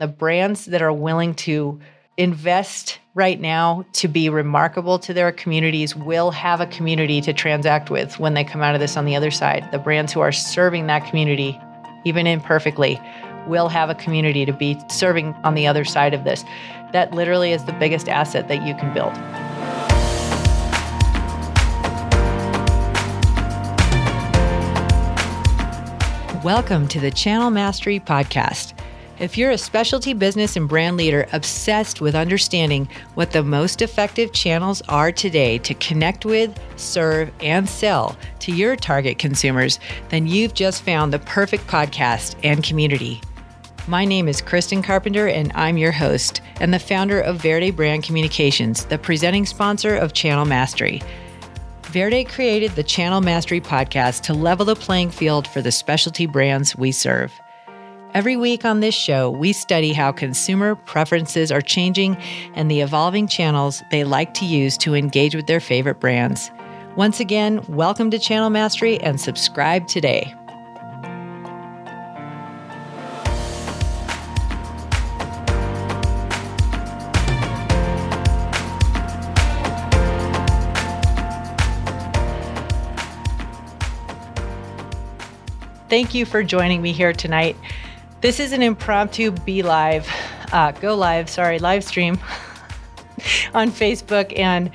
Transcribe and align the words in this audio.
The 0.00 0.08
brands 0.08 0.64
that 0.64 0.82
are 0.82 0.92
willing 0.92 1.34
to 1.34 1.78
invest 2.16 2.98
right 3.14 3.40
now 3.40 3.86
to 3.92 4.08
be 4.08 4.28
remarkable 4.28 4.98
to 4.98 5.14
their 5.14 5.30
communities 5.30 5.94
will 5.94 6.32
have 6.32 6.60
a 6.60 6.66
community 6.66 7.20
to 7.20 7.32
transact 7.32 7.90
with 7.90 8.18
when 8.18 8.34
they 8.34 8.42
come 8.42 8.60
out 8.60 8.74
of 8.74 8.80
this 8.80 8.96
on 8.96 9.04
the 9.04 9.14
other 9.14 9.30
side. 9.30 9.68
The 9.70 9.78
brands 9.78 10.12
who 10.12 10.18
are 10.18 10.32
serving 10.32 10.88
that 10.88 11.06
community, 11.08 11.56
even 12.04 12.26
imperfectly, 12.26 13.00
will 13.46 13.68
have 13.68 13.88
a 13.88 13.94
community 13.94 14.44
to 14.44 14.52
be 14.52 14.76
serving 14.90 15.32
on 15.44 15.54
the 15.54 15.68
other 15.68 15.84
side 15.84 16.12
of 16.12 16.24
this. 16.24 16.42
That 16.92 17.12
literally 17.12 17.52
is 17.52 17.64
the 17.64 17.72
biggest 17.74 18.08
asset 18.08 18.48
that 18.48 18.66
you 18.66 18.74
can 18.74 18.92
build. 18.92 19.14
Welcome 26.42 26.88
to 26.88 26.98
the 26.98 27.12
Channel 27.12 27.50
Mastery 27.50 28.00
Podcast. 28.00 28.74
If 29.20 29.38
you're 29.38 29.52
a 29.52 29.58
specialty 29.58 30.12
business 30.12 30.56
and 30.56 30.68
brand 30.68 30.96
leader 30.96 31.28
obsessed 31.32 32.00
with 32.00 32.16
understanding 32.16 32.88
what 33.14 33.30
the 33.30 33.44
most 33.44 33.80
effective 33.80 34.32
channels 34.32 34.82
are 34.88 35.12
today 35.12 35.58
to 35.58 35.74
connect 35.74 36.24
with, 36.24 36.58
serve, 36.74 37.30
and 37.40 37.68
sell 37.68 38.16
to 38.40 38.50
your 38.50 38.74
target 38.74 39.20
consumers, 39.20 39.78
then 40.08 40.26
you've 40.26 40.54
just 40.54 40.82
found 40.82 41.12
the 41.12 41.20
perfect 41.20 41.64
podcast 41.68 42.34
and 42.42 42.64
community. 42.64 43.20
My 43.86 44.04
name 44.04 44.26
is 44.26 44.40
Kristen 44.40 44.82
Carpenter, 44.82 45.28
and 45.28 45.52
I'm 45.54 45.76
your 45.76 45.92
host 45.92 46.40
and 46.58 46.74
the 46.74 46.80
founder 46.80 47.20
of 47.20 47.40
Verde 47.40 47.70
Brand 47.70 48.02
Communications, 48.02 48.84
the 48.86 48.98
presenting 48.98 49.46
sponsor 49.46 49.94
of 49.94 50.12
Channel 50.12 50.46
Mastery. 50.46 51.00
Verde 51.84 52.24
created 52.24 52.72
the 52.72 52.82
Channel 52.82 53.20
Mastery 53.20 53.60
podcast 53.60 54.22
to 54.22 54.34
level 54.34 54.66
the 54.66 54.74
playing 54.74 55.10
field 55.10 55.46
for 55.46 55.62
the 55.62 55.70
specialty 55.70 56.26
brands 56.26 56.74
we 56.74 56.90
serve. 56.90 57.32
Every 58.14 58.36
week 58.36 58.64
on 58.64 58.78
this 58.78 58.94
show, 58.94 59.28
we 59.28 59.52
study 59.52 59.92
how 59.92 60.12
consumer 60.12 60.76
preferences 60.76 61.50
are 61.50 61.60
changing 61.60 62.16
and 62.54 62.70
the 62.70 62.80
evolving 62.80 63.26
channels 63.26 63.82
they 63.90 64.04
like 64.04 64.34
to 64.34 64.44
use 64.44 64.78
to 64.78 64.94
engage 64.94 65.34
with 65.34 65.48
their 65.48 65.58
favorite 65.58 65.98
brands. 65.98 66.52
Once 66.94 67.18
again, 67.18 67.60
welcome 67.68 68.12
to 68.12 68.18
Channel 68.20 68.50
Mastery 68.50 69.00
and 69.00 69.20
subscribe 69.20 69.88
today. 69.88 70.32
Thank 85.88 86.14
you 86.14 86.24
for 86.24 86.44
joining 86.44 86.80
me 86.80 86.92
here 86.92 87.12
tonight. 87.12 87.56
This 88.24 88.40
is 88.40 88.52
an 88.54 88.62
impromptu 88.62 89.32
Be 89.32 89.62
Live, 89.62 90.08
uh, 90.50 90.72
go 90.72 90.94
live, 90.94 91.28
sorry, 91.28 91.58
live 91.58 91.84
stream 91.84 92.14
on 93.52 93.70
Facebook. 93.70 94.32
And 94.38 94.70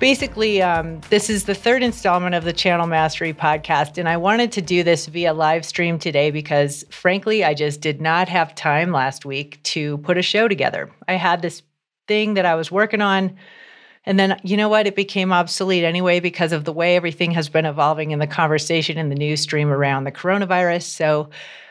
basically, 0.00 0.62
um, 0.62 1.02
this 1.10 1.28
is 1.28 1.44
the 1.44 1.54
third 1.54 1.82
installment 1.82 2.34
of 2.34 2.44
the 2.44 2.54
Channel 2.54 2.86
Mastery 2.86 3.34
podcast. 3.34 3.98
And 3.98 4.08
I 4.08 4.16
wanted 4.16 4.50
to 4.52 4.62
do 4.62 4.82
this 4.82 5.08
via 5.08 5.34
live 5.34 5.66
stream 5.66 5.98
today 5.98 6.30
because, 6.30 6.86
frankly, 6.88 7.44
I 7.44 7.52
just 7.52 7.82
did 7.82 8.00
not 8.00 8.30
have 8.30 8.54
time 8.54 8.92
last 8.92 9.26
week 9.26 9.62
to 9.64 9.98
put 9.98 10.16
a 10.16 10.22
show 10.22 10.48
together. 10.48 10.90
I 11.06 11.16
had 11.16 11.42
this 11.42 11.60
thing 12.08 12.32
that 12.32 12.46
I 12.46 12.54
was 12.54 12.72
working 12.72 13.02
on 13.02 13.36
and 14.06 14.20
then, 14.20 14.40
you 14.44 14.56
know 14.56 14.68
what? 14.68 14.86
It 14.86 14.94
became 14.94 15.32
obsolete 15.32 15.82
anyway 15.82 16.20
because 16.20 16.52
of 16.52 16.64
the 16.64 16.72
way 16.72 16.94
everything 16.94 17.32
has 17.32 17.48
been 17.48 17.66
evolving 17.66 18.12
in 18.12 18.20
the 18.20 18.26
conversation 18.28 18.98
in 18.98 19.08
the 19.08 19.16
news 19.16 19.40
stream 19.40 19.68
around 19.68 20.04
the 20.04 20.12
coronavirus. 20.12 20.84
So 20.84 21.28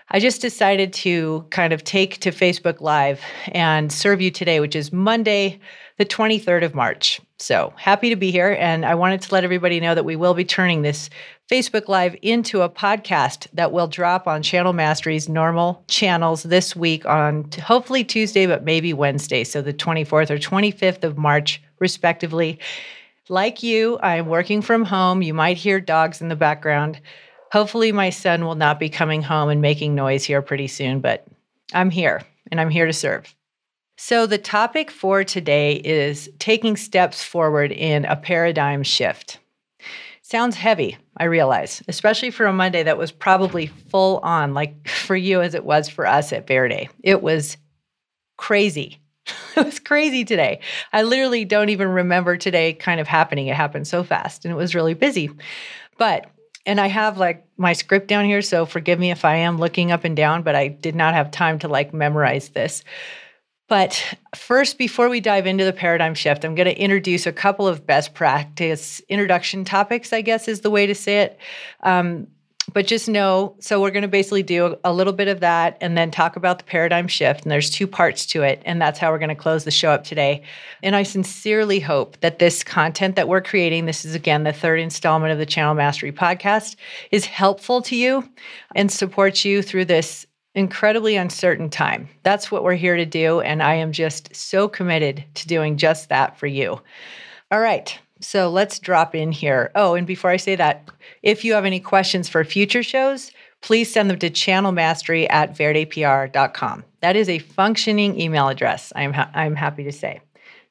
I 0.10 0.20
just 0.20 0.40
decided 0.40 0.94
to 0.94 1.46
kind 1.50 1.74
of 1.74 1.84
take 1.84 2.20
to 2.20 2.32
Facebook 2.32 2.80
Live 2.80 3.20
and 3.48 3.92
serve 3.92 4.22
you 4.22 4.30
today, 4.30 4.60
which 4.60 4.76
is 4.76 4.94
Monday, 4.94 5.60
the 5.98 6.06
23rd 6.06 6.64
of 6.64 6.76
March. 6.76 7.20
So 7.40 7.74
happy 7.76 8.10
to 8.10 8.16
be 8.16 8.30
here. 8.30 8.56
And 8.60 8.86
I 8.86 8.94
wanted 8.94 9.22
to 9.24 9.34
let 9.34 9.44
everybody 9.44 9.80
know 9.80 9.96
that 9.96 10.06
we 10.06 10.16
will 10.16 10.36
be 10.36 10.46
turning 10.46 10.84
this 10.84 11.10
Facebook 11.50 11.88
Live 11.88 12.16
into 12.22 12.62
a 12.62 12.70
podcast 12.70 13.48
that 13.54 13.72
will 13.72 13.88
drop 13.88 14.28
on 14.28 14.44
Channel 14.44 14.74
Mastery's 14.74 15.28
normal 15.28 15.84
channels 15.88 16.44
this 16.44 16.76
week 16.76 17.08
on 17.08 17.50
hopefully 17.64 18.04
Tuesday, 18.04 18.46
but 18.46 18.64
maybe 18.64 18.94
Wednesday. 18.94 19.44
So 19.44 19.64
the 19.64 19.74
24th 19.74 20.30
or 20.30 20.38
25th 20.38 21.04
of 21.04 21.18
March 21.18 21.64
respectively. 21.80 22.60
Like 23.28 23.64
you, 23.64 23.98
I'm 24.04 24.28
working 24.28 24.62
from 24.62 24.86
home. 24.86 25.24
You 25.24 25.34
might 25.34 25.58
hear 25.58 25.80
dogs 25.80 26.22
in 26.22 26.30
the 26.30 26.36
background. 26.36 27.02
Hopefully, 27.52 27.92
my 27.92 28.10
son 28.10 28.46
will 28.46 28.56
not 28.56 28.80
be 28.80 28.90
coming 28.90 29.22
home 29.22 29.50
and 29.50 29.62
making 29.62 29.96
noise 29.96 30.24
here 30.24 30.42
pretty 30.42 30.68
soon, 30.68 31.00
but 31.00 31.26
I'm 31.74 31.90
here 31.90 32.24
and 32.52 32.60
I'm 32.60 32.70
here 32.70 32.86
to 32.86 32.94
serve. 32.94 33.34
So, 33.98 34.26
the 34.26 34.38
topic 34.38 34.92
for 34.92 35.24
today 35.24 35.76
is 35.76 36.30
taking 36.40 36.76
steps 36.76 37.24
forward 37.24 37.72
in 37.72 38.06
a 38.06 38.16
paradigm 38.16 38.84
shift. 38.84 39.40
Sounds 40.22 40.56
heavy, 40.56 40.98
I 41.18 41.26
realize, 41.26 41.84
especially 41.88 42.32
for 42.32 42.48
a 42.48 42.54
Monday 42.54 42.82
that 42.84 42.98
was 42.98 43.12
probably 43.12 43.68
full 43.68 44.18
on, 44.20 44.54
like 44.54 44.88
for 44.88 45.16
you 45.16 45.42
as 45.42 45.54
it 45.54 45.64
was 45.64 45.88
for 45.88 46.06
us 46.06 46.34
at 46.34 46.48
Verde. 46.48 46.90
It 47.04 47.22
was 47.22 47.58
crazy. 48.38 49.00
it 49.56 49.66
was 49.66 49.80
crazy 49.80 50.26
today. 50.26 50.60
I 50.92 51.04
literally 51.04 51.46
don't 51.46 51.70
even 51.70 51.90
remember 51.90 52.38
today 52.38 52.74
kind 52.74 53.00
of 53.00 53.08
happening. 53.08 53.48
It 53.48 53.56
happened 53.56 53.88
so 53.88 54.04
fast 54.04 54.46
and 54.46 54.52
it 54.52 54.58
was 54.58 54.76
really 54.76 54.94
busy. 54.94 55.30
But, 55.98 56.28
and 56.66 56.80
I 56.80 56.88
have 56.88 57.18
like 57.18 57.46
my 57.58 57.74
script 57.74 58.08
down 58.08 58.26
here, 58.26 58.42
so 58.42 58.66
forgive 58.66 59.00
me 59.00 59.12
if 59.12 59.26
I 59.26 59.36
am 59.38 59.58
looking 59.58 59.92
up 59.92 60.04
and 60.04 60.16
down, 60.16 60.44
but 60.44 60.56
I 60.56 60.68
did 60.68 60.96
not 60.96 61.14
have 61.14 61.32
time 61.32 61.60
to 61.60 61.68
like 61.68 61.94
memorize 61.94 62.50
this. 62.50 62.84
But 63.68 64.16
first, 64.36 64.78
before 64.78 65.10
we 65.10 65.20
dive 65.20 65.48
into 65.48 65.66
the 65.66 65.74
paradigm 65.74 66.14
shift, 66.14 66.46
I'm 66.46 66.54
going 66.54 66.68
to 66.68 66.80
introduce 66.80 67.26
a 67.26 67.32
couple 67.32 67.68
of 67.68 67.86
best 67.86 68.14
practice 68.14 69.02
introduction 69.10 69.66
topics, 69.66 70.14
I 70.14 70.22
guess 70.22 70.48
is 70.48 70.62
the 70.62 70.70
way 70.70 70.86
to 70.86 70.94
say 70.94 71.22
it. 71.22 71.40
Um, 71.82 72.28
but 72.74 72.88
just 72.88 73.08
know 73.08 73.56
so 73.60 73.82
we're 73.82 73.92
going 73.92 74.02
to 74.02 74.08
basically 74.08 74.44
do 74.44 74.76
a 74.84 74.94
little 74.94 75.14
bit 75.14 75.28
of 75.28 75.40
that 75.40 75.78
and 75.82 75.98
then 75.98 76.12
talk 76.12 76.36
about 76.36 76.58
the 76.58 76.64
paradigm 76.64 77.08
shift 77.08 77.44
and 77.44 77.52
there's 77.52 77.70
two 77.70 77.88
parts 77.88 78.26
to 78.26 78.44
it 78.44 78.62
and 78.66 78.82
that's 78.82 79.00
how 79.00 79.12
we're 79.12 79.20
going 79.20 79.30
to 79.30 79.36
close 79.36 79.64
the 79.64 79.72
show 79.72 79.92
up 79.92 80.04
today. 80.04 80.44
And 80.84 80.96
i 80.96 81.04
sincerely 81.04 81.80
hope 81.80 82.20
that 82.22 82.40
this 82.40 82.64
content 82.64 83.16
that 83.16 83.28
we're 83.28 83.42
creating 83.42 83.86
this 83.86 84.06
is 84.06 84.16
again 84.16 84.44
the 84.44 84.54
third 84.54 84.80
installment 84.80 85.32
of 85.32 85.38
the 85.38 85.46
channel 85.46 85.74
mastery 85.74 86.12
podcast 86.12 86.76
is 87.12 87.26
helpful 87.26 87.82
to 87.84 87.96
you 87.96 88.28
and 88.76 88.92
supports 88.92 89.46
you 89.46 89.62
through 89.62 89.86
this 89.86 90.26
incredibly 90.54 91.18
uncertain 91.18 91.70
time. 91.70 92.08
That's 92.24 92.50
what 92.50 92.64
we're 92.64 92.76
here 92.76 92.96
to 92.96 93.06
do 93.06 93.42
and 93.42 93.62
i 93.62 93.76
am 93.76 93.92
just 93.92 94.36
so 94.36 94.68
committed 94.68 95.24
to 95.36 95.48
doing 95.48 95.78
just 95.78 96.10
that 96.10 96.38
for 96.38 96.48
you. 96.48 96.82
All 97.52 97.60
right 97.60 98.00
so 98.26 98.50
let's 98.50 98.80
drop 98.80 99.14
in 99.14 99.32
here. 99.32 99.72
Oh, 99.76 99.94
and 99.94 100.08
before 100.08 100.32
I 100.32 100.38
say 100.38 100.56
that, 100.56 100.90
if 101.22 101.46
you 101.46 101.54
have 101.54 101.64
any 101.64 101.80
questions 101.80 102.28
for 102.28 102.44
future 102.44 102.82
shows, 102.82 103.32
please 103.62 103.92
send 103.92 104.10
them 104.10 104.18
to 104.20 104.32
channelmastery 104.32 105.28
at 105.30 105.56
verdepr.com. 105.56 106.84
That 107.02 107.16
is 107.16 107.30
a 107.30 107.38
functioning 107.38 108.20
email 108.20 108.48
address, 108.48 108.92
I'm, 108.96 109.14
ha- 109.14 109.30
I'm 109.36 109.56
happy 109.56 109.84
to 109.84 109.92
say. 109.92 110.22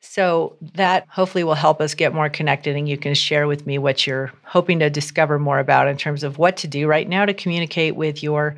So 0.01 0.57
that 0.75 1.07
hopefully 1.09 1.45
will 1.45 1.55
help 1.55 1.81
us 1.81 1.95
get 1.95 2.13
more 2.13 2.29
connected 2.29 2.77
and 2.77 2.89
you 2.89 2.99
can 2.99 3.15
share 3.15 3.47
with 3.47 3.67
me 3.67 3.79
what 3.79 4.05
you're 4.07 4.33
hoping 4.43 4.81
to 4.81 4.91
discover 4.91 5.39
more 5.39 5.61
about 5.61 5.87
in 5.87 5.97
terms 5.97 6.25
of 6.25 6.39
what 6.39 6.57
to 6.59 6.69
do 6.69 6.89
right 6.89 7.09
now 7.09 7.25
to 7.25 7.33
communicate 7.33 7.95
with 7.95 8.23
your 8.23 8.57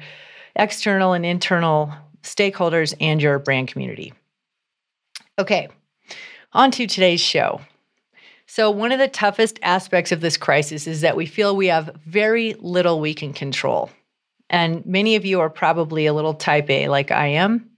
external 0.56 1.12
and 1.12 1.24
internal 1.24 1.92
stakeholders 2.22 2.94
and 2.98 3.22
your 3.22 3.38
brand 3.38 3.68
community. 3.68 4.14
Okay, 5.38 5.68
on 6.54 6.70
to 6.72 6.86
today's 6.86 7.20
show. 7.20 7.60
So, 8.56 8.70
one 8.70 8.90
of 8.90 8.98
the 8.98 9.06
toughest 9.06 9.58
aspects 9.60 10.12
of 10.12 10.22
this 10.22 10.38
crisis 10.38 10.86
is 10.86 11.02
that 11.02 11.14
we 11.14 11.26
feel 11.26 11.54
we 11.54 11.66
have 11.66 11.94
very 12.06 12.54
little 12.54 13.02
we 13.02 13.12
can 13.12 13.34
control. 13.34 13.90
And 14.48 14.86
many 14.86 15.14
of 15.16 15.26
you 15.26 15.40
are 15.40 15.50
probably 15.50 16.06
a 16.06 16.14
little 16.14 16.32
type 16.32 16.70
A, 16.70 16.88
like 16.88 17.10
I 17.10 17.26
am. 17.26 17.68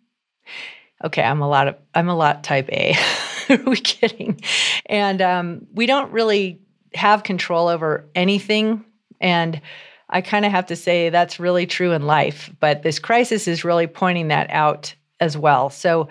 Okay, 1.04 1.20
I'm 1.20 1.40
a 1.40 1.48
lot 1.48 1.66
of 1.66 1.74
I'm 1.96 2.08
a 2.08 2.14
lot 2.14 2.44
type 2.44 2.68
A. 2.70 2.94
are 3.50 3.56
we 3.66 3.74
kidding? 3.74 4.40
And 4.86 5.20
um, 5.20 5.66
we 5.74 5.86
don't 5.86 6.12
really 6.12 6.60
have 6.94 7.24
control 7.24 7.66
over 7.66 8.08
anything. 8.14 8.84
And 9.20 9.60
I 10.08 10.20
kind 10.20 10.44
of 10.44 10.52
have 10.52 10.66
to 10.66 10.76
say 10.76 11.10
that's 11.10 11.40
really 11.40 11.66
true 11.66 11.90
in 11.90 12.06
life. 12.06 12.52
But 12.60 12.84
this 12.84 13.00
crisis 13.00 13.48
is 13.48 13.64
really 13.64 13.88
pointing 13.88 14.28
that 14.28 14.48
out 14.50 14.94
as 15.18 15.36
well. 15.36 15.70
So 15.70 16.08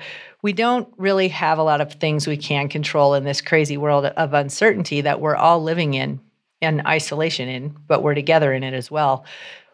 we 0.47 0.53
don't 0.53 0.88
really 0.95 1.27
have 1.27 1.57
a 1.57 1.61
lot 1.61 1.81
of 1.81 1.91
things 1.91 2.25
we 2.25 2.38
can 2.38 2.69
control 2.69 3.15
in 3.15 3.25
this 3.25 3.41
crazy 3.41 3.75
world 3.75 4.05
of 4.05 4.33
uncertainty 4.33 5.01
that 5.01 5.19
we're 5.19 5.35
all 5.35 5.61
living 5.61 5.94
in 5.94 6.21
and 6.61 6.88
isolation 6.88 7.49
in, 7.49 7.75
but 7.85 8.01
we're 8.01 8.15
together 8.15 8.53
in 8.53 8.63
it 8.63 8.73
as 8.73 8.89
well. 8.89 9.25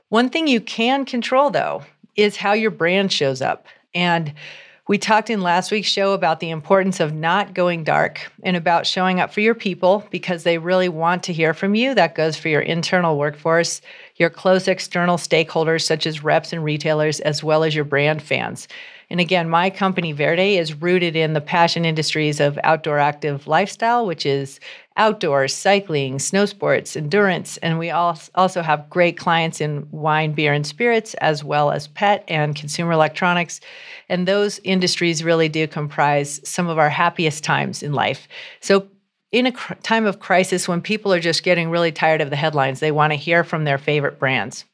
One 0.09 0.31
thing 0.31 0.47
you 0.47 0.59
can 0.59 1.05
control, 1.05 1.51
though, 1.51 1.83
is 2.15 2.37
how 2.37 2.53
your 2.53 2.71
brand 2.71 3.11
shows 3.11 3.39
up. 3.39 3.67
And 3.93 4.33
we 4.87 4.97
talked 4.97 5.29
in 5.29 5.41
last 5.41 5.71
week's 5.71 5.89
show 5.89 6.13
about 6.13 6.39
the 6.39 6.49
importance 6.49 6.99
of 6.99 7.13
not 7.13 7.53
going 7.53 7.83
dark 7.83 8.31
and 8.41 8.57
about 8.57 8.87
showing 8.87 9.19
up 9.19 9.31
for 9.31 9.41
your 9.41 9.53
people 9.53 10.03
because 10.09 10.41
they 10.41 10.57
really 10.57 10.89
want 10.89 11.21
to 11.25 11.33
hear 11.33 11.53
from 11.53 11.75
you. 11.75 11.93
That 11.93 12.15
goes 12.15 12.35
for 12.35 12.49
your 12.49 12.61
internal 12.61 13.19
workforce, 13.19 13.79
your 14.15 14.31
close 14.31 14.67
external 14.67 15.17
stakeholders, 15.17 15.83
such 15.83 16.07
as 16.07 16.23
reps 16.23 16.51
and 16.51 16.63
retailers, 16.63 17.19
as 17.19 17.43
well 17.43 17.63
as 17.63 17.75
your 17.75 17.85
brand 17.85 18.23
fans. 18.23 18.67
And 19.13 19.21
again, 19.21 19.47
my 19.47 19.69
company 19.69 20.11
Verde 20.11 20.57
is 20.57 20.81
rooted 20.81 21.15
in 21.15 21.33
the 21.33 21.39
passion 21.39 21.85
industries 21.85 22.39
of 22.39 22.57
outdoor 22.63 22.97
active 22.97 23.45
lifestyle, 23.45 24.07
which 24.07 24.25
is 24.25 24.59
outdoors, 24.97 25.53
cycling, 25.53 26.17
snow 26.17 26.47
sports, 26.47 26.95
endurance. 26.95 27.57
And 27.57 27.77
we 27.77 27.91
also 27.91 28.63
have 28.63 28.89
great 28.89 29.15
clients 29.15 29.61
in 29.61 29.87
wine, 29.91 30.33
beer, 30.33 30.51
and 30.51 30.65
spirits, 30.65 31.13
as 31.21 31.43
well 31.43 31.69
as 31.69 31.89
pet 31.89 32.23
and 32.27 32.55
consumer 32.55 32.91
electronics. 32.91 33.59
And 34.09 34.27
those 34.27 34.59
industries 34.63 35.23
really 35.23 35.47
do 35.47 35.67
comprise 35.67 36.41
some 36.43 36.67
of 36.67 36.79
our 36.79 36.89
happiest 36.89 37.43
times 37.43 37.83
in 37.83 37.93
life. 37.93 38.27
So 38.61 38.87
in 39.31 39.45
a 39.45 39.51
cr- 39.51 39.75
time 39.83 40.07
of 40.07 40.21
crisis 40.21 40.67
when 40.67 40.81
people 40.81 41.13
are 41.13 41.19
just 41.19 41.43
getting 41.43 41.69
really 41.69 41.91
tired 41.91 42.21
of 42.21 42.31
the 42.31 42.35
headlines, 42.35 42.79
they 42.79 42.91
want 42.91 43.13
to 43.13 43.17
hear 43.17 43.43
from 43.43 43.63
their 43.63 43.77
favorite 43.77 44.17
brands. 44.17 44.65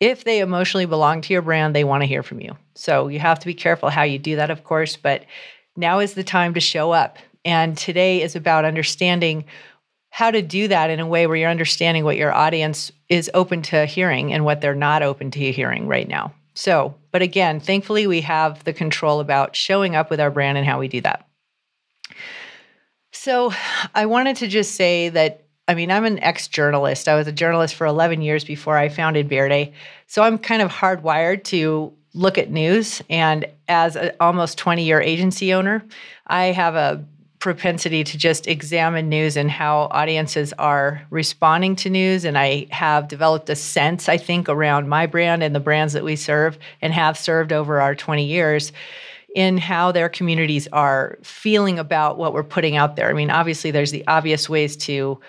If 0.00 0.24
they 0.24 0.40
emotionally 0.40 0.86
belong 0.86 1.22
to 1.22 1.32
your 1.32 1.42
brand, 1.42 1.74
they 1.74 1.84
want 1.84 2.02
to 2.02 2.06
hear 2.06 2.22
from 2.22 2.40
you. 2.40 2.56
So 2.74 3.08
you 3.08 3.18
have 3.18 3.38
to 3.38 3.46
be 3.46 3.54
careful 3.54 3.88
how 3.88 4.02
you 4.02 4.18
do 4.18 4.36
that, 4.36 4.50
of 4.50 4.64
course, 4.64 4.96
but 4.96 5.24
now 5.76 6.00
is 6.00 6.14
the 6.14 6.24
time 6.24 6.54
to 6.54 6.60
show 6.60 6.92
up. 6.92 7.18
And 7.44 7.78
today 7.78 8.22
is 8.22 8.36
about 8.36 8.64
understanding 8.64 9.44
how 10.10 10.30
to 10.30 10.42
do 10.42 10.68
that 10.68 10.90
in 10.90 11.00
a 11.00 11.06
way 11.06 11.26
where 11.26 11.36
you're 11.36 11.50
understanding 11.50 12.04
what 12.04 12.16
your 12.16 12.32
audience 12.32 12.90
is 13.08 13.30
open 13.34 13.62
to 13.62 13.86
hearing 13.86 14.32
and 14.32 14.44
what 14.44 14.60
they're 14.60 14.74
not 14.74 15.02
open 15.02 15.30
to 15.30 15.52
hearing 15.52 15.86
right 15.86 16.08
now. 16.08 16.34
So, 16.54 16.94
but 17.12 17.22
again, 17.22 17.60
thankfully, 17.60 18.06
we 18.06 18.22
have 18.22 18.64
the 18.64 18.72
control 18.72 19.20
about 19.20 19.54
showing 19.54 19.94
up 19.94 20.10
with 20.10 20.20
our 20.20 20.30
brand 20.30 20.56
and 20.56 20.66
how 20.66 20.80
we 20.80 20.88
do 20.88 21.02
that. 21.02 21.28
So 23.12 23.52
I 23.94 24.06
wanted 24.06 24.36
to 24.36 24.46
just 24.46 24.74
say 24.74 25.08
that 25.10 25.45
I 25.68 25.74
mean, 25.74 25.90
I'm 25.90 26.04
an 26.04 26.22
ex 26.22 26.46
journalist. 26.46 27.08
I 27.08 27.16
was 27.16 27.26
a 27.26 27.32
journalist 27.32 27.74
for 27.74 27.86
11 27.86 28.22
years 28.22 28.44
before 28.44 28.76
I 28.76 28.88
founded 28.88 29.28
Verde. 29.28 29.72
So 30.06 30.22
I'm 30.22 30.38
kind 30.38 30.62
of 30.62 30.70
hardwired 30.70 31.44
to 31.44 31.92
look 32.14 32.38
at 32.38 32.50
news. 32.50 33.02
And 33.10 33.46
as 33.68 33.96
an 33.96 34.12
almost 34.20 34.58
20 34.58 34.84
year 34.84 35.00
agency 35.00 35.52
owner, 35.52 35.84
I 36.26 36.46
have 36.46 36.76
a 36.76 37.04
propensity 37.38 38.02
to 38.02 38.16
just 38.16 38.46
examine 38.46 39.08
news 39.08 39.36
and 39.36 39.50
how 39.50 39.88
audiences 39.90 40.52
are 40.54 41.06
responding 41.10 41.76
to 41.76 41.90
news. 41.90 42.24
And 42.24 42.38
I 42.38 42.66
have 42.70 43.08
developed 43.08 43.50
a 43.50 43.56
sense, 43.56 44.08
I 44.08 44.16
think, 44.16 44.48
around 44.48 44.88
my 44.88 45.06
brand 45.06 45.42
and 45.42 45.54
the 45.54 45.60
brands 45.60 45.92
that 45.92 46.04
we 46.04 46.16
serve 46.16 46.58
and 46.80 46.92
have 46.92 47.18
served 47.18 47.52
over 47.52 47.80
our 47.80 47.94
20 47.94 48.24
years 48.24 48.72
in 49.34 49.58
how 49.58 49.92
their 49.92 50.08
communities 50.08 50.66
are 50.72 51.18
feeling 51.22 51.78
about 51.78 52.16
what 52.16 52.32
we're 52.32 52.42
putting 52.42 52.76
out 52.76 52.96
there. 52.96 53.10
I 53.10 53.12
mean, 53.12 53.30
obviously, 53.30 53.70
there's 53.70 53.90
the 53.90 54.06
obvious 54.06 54.48
ways 54.48 54.76
to 54.78 55.20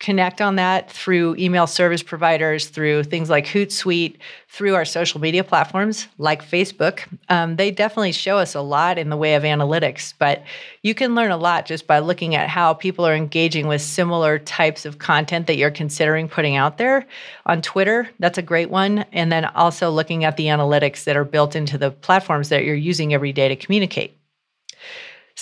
connect 0.00 0.40
on 0.40 0.56
that 0.56 0.90
through 0.90 1.36
email 1.36 1.66
service 1.66 2.02
providers, 2.02 2.68
through 2.68 3.04
things 3.04 3.28
like 3.28 3.46
Hootsuite, 3.46 4.16
through 4.48 4.74
our 4.74 4.86
social 4.86 5.20
media 5.20 5.44
platforms 5.44 6.08
like 6.16 6.42
Facebook. 6.42 7.06
Um, 7.28 7.56
they 7.56 7.70
definitely 7.70 8.12
show 8.12 8.38
us 8.38 8.54
a 8.54 8.62
lot 8.62 8.98
in 8.98 9.10
the 9.10 9.16
way 9.16 9.34
of 9.34 9.42
analytics, 9.42 10.14
but 10.18 10.42
you 10.82 10.94
can 10.94 11.14
learn 11.14 11.30
a 11.30 11.36
lot 11.36 11.66
just 11.66 11.86
by 11.86 11.98
looking 11.98 12.34
at 12.34 12.48
how 12.48 12.72
people 12.72 13.06
are 13.06 13.14
engaging 13.14 13.68
with 13.68 13.82
similar 13.82 14.38
types 14.38 14.86
of 14.86 14.98
content 14.98 15.46
that 15.46 15.56
you're 15.56 15.70
considering 15.70 16.28
putting 16.28 16.56
out 16.56 16.78
there. 16.78 17.06
On 17.44 17.60
Twitter, 17.60 18.08
that's 18.18 18.38
a 18.38 18.42
great 18.42 18.70
one. 18.70 19.00
And 19.12 19.30
then 19.30 19.44
also 19.44 19.90
looking 19.90 20.24
at 20.24 20.38
the 20.38 20.46
analytics 20.46 21.04
that 21.04 21.16
are 21.16 21.24
built 21.24 21.54
into 21.54 21.76
the 21.76 21.90
platforms 21.90 22.48
that 22.48 22.64
you're 22.64 22.74
using 22.74 23.12
every 23.12 23.32
day 23.32 23.48
to 23.48 23.56
communicate. 23.56 24.19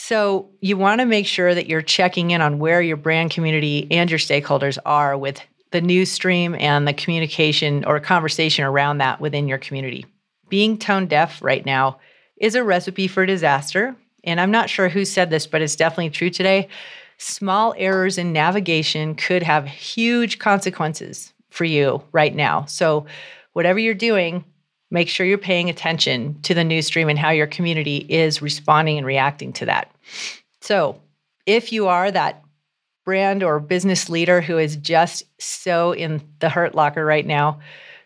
So 0.08 0.48
you 0.62 0.78
want 0.78 1.02
to 1.02 1.04
make 1.04 1.26
sure 1.26 1.54
that 1.54 1.66
you're 1.66 1.82
checking 1.82 2.30
in 2.30 2.40
on 2.40 2.58
where 2.58 2.80
your 2.80 2.96
brand 2.96 3.30
community 3.30 3.86
and 3.90 4.08
your 4.08 4.18
stakeholders 4.18 4.78
are 4.86 5.18
with 5.18 5.38
the 5.70 5.82
news 5.82 6.10
stream 6.10 6.54
and 6.54 6.88
the 6.88 6.94
communication 6.94 7.84
or 7.84 8.00
conversation 8.00 8.64
around 8.64 8.98
that 8.98 9.20
within 9.20 9.48
your 9.48 9.58
community. 9.58 10.06
Being 10.48 10.78
tone 10.78 11.08
deaf 11.08 11.42
right 11.42 11.66
now 11.66 12.00
is 12.38 12.54
a 12.54 12.64
recipe 12.64 13.06
for 13.06 13.26
disaster. 13.26 13.94
And 14.24 14.40
I'm 14.40 14.50
not 14.50 14.70
sure 14.70 14.88
who 14.88 15.04
said 15.04 15.28
this, 15.28 15.46
but 15.46 15.60
it's 15.60 15.76
definitely 15.76 16.08
true 16.08 16.30
today. 16.30 16.68
Small 17.18 17.74
errors 17.76 18.16
in 18.16 18.32
navigation 18.32 19.14
could 19.14 19.42
have 19.42 19.66
huge 19.66 20.38
consequences 20.38 21.34
for 21.50 21.66
you 21.66 22.02
right 22.12 22.34
now. 22.34 22.64
So, 22.64 23.04
whatever 23.52 23.78
you're 23.78 23.92
doing, 23.92 24.42
make 24.90 25.08
sure 25.08 25.26
you're 25.26 25.38
paying 25.38 25.68
attention 25.68 26.40
to 26.42 26.54
the 26.54 26.64
news 26.64 26.86
stream 26.86 27.08
and 27.08 27.18
how 27.18 27.30
your 27.30 27.46
community 27.46 27.98
is 28.08 28.40
responding 28.40 28.98
and 28.98 29.06
reacting 29.06 29.52
to 29.54 29.66
that. 29.66 29.90
So, 30.60 31.00
if 31.46 31.72
you 31.72 31.88
are 31.88 32.10
that 32.10 32.42
brand 33.04 33.42
or 33.42 33.58
business 33.58 34.10
leader 34.10 34.40
who 34.40 34.58
is 34.58 34.76
just 34.76 35.22
so 35.40 35.92
in 35.92 36.20
the 36.40 36.50
hurt 36.50 36.74
locker 36.74 37.04
right 37.04 37.26
now, 37.26 37.58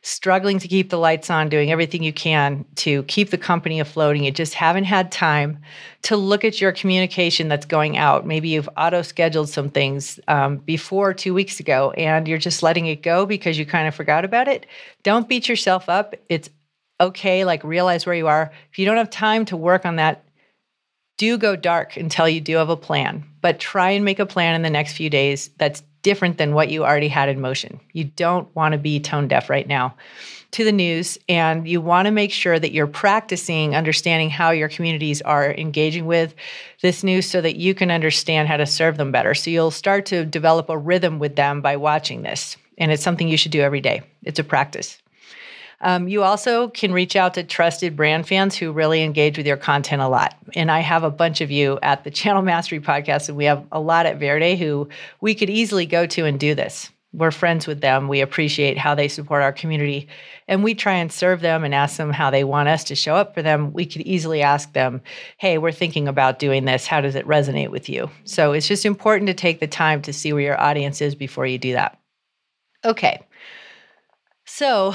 struggling 0.02 0.58
to 0.58 0.68
keep 0.68 0.90
the 0.90 0.98
lights 0.98 1.30
on, 1.30 1.48
doing 1.48 1.70
everything 1.70 2.02
you 2.02 2.12
can 2.12 2.64
to 2.74 3.04
keep 3.04 3.30
the 3.30 3.38
company 3.38 3.80
afloat, 3.80 4.16
and 4.16 4.24
you 4.24 4.30
just 4.30 4.54
haven't 4.54 4.84
had 4.84 5.10
time 5.10 5.58
to 6.02 6.16
look 6.16 6.44
at 6.44 6.60
your 6.60 6.72
communication 6.72 7.48
that's 7.48 7.66
going 7.66 7.96
out. 7.96 8.26
Maybe 8.26 8.48
you've 8.48 8.68
auto 8.76 9.02
scheduled 9.02 9.48
some 9.48 9.68
things 9.68 10.18
um, 10.28 10.58
before 10.58 11.14
two 11.14 11.32
weeks 11.34 11.60
ago 11.60 11.92
and 11.92 12.26
you're 12.26 12.38
just 12.38 12.62
letting 12.62 12.86
it 12.86 13.02
go 13.02 13.26
because 13.26 13.58
you 13.58 13.64
kind 13.64 13.86
of 13.86 13.94
forgot 13.94 14.24
about 14.24 14.48
it. 14.48 14.66
Don't 15.04 15.28
beat 15.28 15.48
yourself 15.48 15.88
up. 15.88 16.14
It's 16.28 16.50
okay, 17.02 17.44
like 17.44 17.64
realize 17.64 18.06
where 18.06 18.14
you 18.14 18.28
are. 18.28 18.52
If 18.70 18.78
you 18.78 18.86
don't 18.86 18.96
have 18.96 19.10
time 19.10 19.44
to 19.46 19.56
work 19.56 19.84
on 19.84 19.96
that, 19.96 20.24
do 21.18 21.38
go 21.38 21.56
dark 21.56 21.96
until 21.96 22.28
you 22.28 22.40
do 22.40 22.56
have 22.56 22.68
a 22.68 22.76
plan, 22.76 23.24
but 23.40 23.60
try 23.60 23.90
and 23.90 24.04
make 24.04 24.18
a 24.18 24.26
plan 24.26 24.54
in 24.54 24.62
the 24.62 24.70
next 24.70 24.94
few 24.94 25.10
days 25.10 25.50
that's 25.58 25.82
different 26.02 26.36
than 26.38 26.54
what 26.54 26.70
you 26.70 26.84
already 26.84 27.08
had 27.08 27.28
in 27.28 27.40
motion. 27.40 27.80
You 27.92 28.04
don't 28.04 28.54
want 28.56 28.72
to 28.72 28.78
be 28.78 28.98
tone 28.98 29.28
deaf 29.28 29.48
right 29.48 29.66
now 29.66 29.94
to 30.52 30.64
the 30.64 30.72
news, 30.72 31.18
and 31.28 31.66
you 31.66 31.80
want 31.80 32.06
to 32.06 32.12
make 32.12 32.32
sure 32.32 32.58
that 32.58 32.72
you're 32.72 32.86
practicing 32.86 33.74
understanding 33.74 34.28
how 34.28 34.50
your 34.50 34.68
communities 34.68 35.22
are 35.22 35.52
engaging 35.52 36.06
with 36.06 36.34
this 36.82 37.02
news 37.02 37.30
so 37.30 37.40
that 37.40 37.56
you 37.56 37.74
can 37.74 37.90
understand 37.90 38.48
how 38.48 38.56
to 38.56 38.66
serve 38.66 38.96
them 38.96 39.12
better. 39.12 39.34
So 39.34 39.50
you'll 39.50 39.70
start 39.70 40.06
to 40.06 40.24
develop 40.26 40.68
a 40.68 40.76
rhythm 40.76 41.18
with 41.18 41.36
them 41.36 41.62
by 41.62 41.76
watching 41.76 42.22
this. 42.22 42.56
And 42.78 42.90
it's 42.90 43.02
something 43.02 43.28
you 43.28 43.36
should 43.36 43.52
do 43.52 43.60
every 43.60 43.80
day. 43.80 44.02
It's 44.24 44.38
a 44.38 44.44
practice. 44.44 44.98
Um, 45.82 46.08
you 46.08 46.22
also 46.22 46.68
can 46.68 46.92
reach 46.92 47.16
out 47.16 47.34
to 47.34 47.42
trusted 47.42 47.96
brand 47.96 48.26
fans 48.26 48.56
who 48.56 48.72
really 48.72 49.02
engage 49.02 49.36
with 49.36 49.46
your 49.46 49.56
content 49.56 50.00
a 50.00 50.08
lot. 50.08 50.36
And 50.54 50.70
I 50.70 50.80
have 50.80 51.02
a 51.02 51.10
bunch 51.10 51.40
of 51.40 51.50
you 51.50 51.78
at 51.82 52.04
the 52.04 52.10
Channel 52.22 52.42
Mastery 52.42 52.80
podcast, 52.80 53.28
and 53.28 53.36
we 53.36 53.44
have 53.44 53.64
a 53.72 53.80
lot 53.80 54.06
at 54.06 54.18
Verde 54.18 54.56
who 54.56 54.88
we 55.20 55.34
could 55.34 55.50
easily 55.50 55.84
go 55.86 56.06
to 56.06 56.24
and 56.24 56.38
do 56.38 56.54
this. 56.54 56.90
We're 57.14 57.30
friends 57.30 57.66
with 57.66 57.82
them. 57.82 58.08
We 58.08 58.22
appreciate 58.22 58.78
how 58.78 58.94
they 58.94 59.06
support 59.06 59.42
our 59.42 59.52
community. 59.52 60.08
And 60.48 60.64
we 60.64 60.74
try 60.74 60.94
and 60.94 61.12
serve 61.12 61.42
them 61.42 61.62
and 61.62 61.74
ask 61.74 61.98
them 61.98 62.10
how 62.10 62.30
they 62.30 62.42
want 62.42 62.70
us 62.70 62.84
to 62.84 62.94
show 62.94 63.14
up 63.14 63.34
for 63.34 63.42
them. 63.42 63.74
We 63.74 63.84
could 63.84 64.00
easily 64.02 64.40
ask 64.40 64.72
them, 64.72 65.02
hey, 65.36 65.58
we're 65.58 65.72
thinking 65.72 66.08
about 66.08 66.38
doing 66.38 66.64
this. 66.64 66.86
How 66.86 67.02
does 67.02 67.14
it 67.14 67.26
resonate 67.26 67.70
with 67.70 67.90
you? 67.90 68.10
So 68.24 68.52
it's 68.52 68.66
just 68.66 68.86
important 68.86 69.26
to 69.26 69.34
take 69.34 69.60
the 69.60 69.66
time 69.66 70.00
to 70.02 70.12
see 70.12 70.32
where 70.32 70.42
your 70.42 70.60
audience 70.60 71.02
is 71.02 71.14
before 71.14 71.44
you 71.44 71.58
do 71.58 71.74
that. 71.74 71.98
Okay. 72.82 73.20
So 74.46 74.94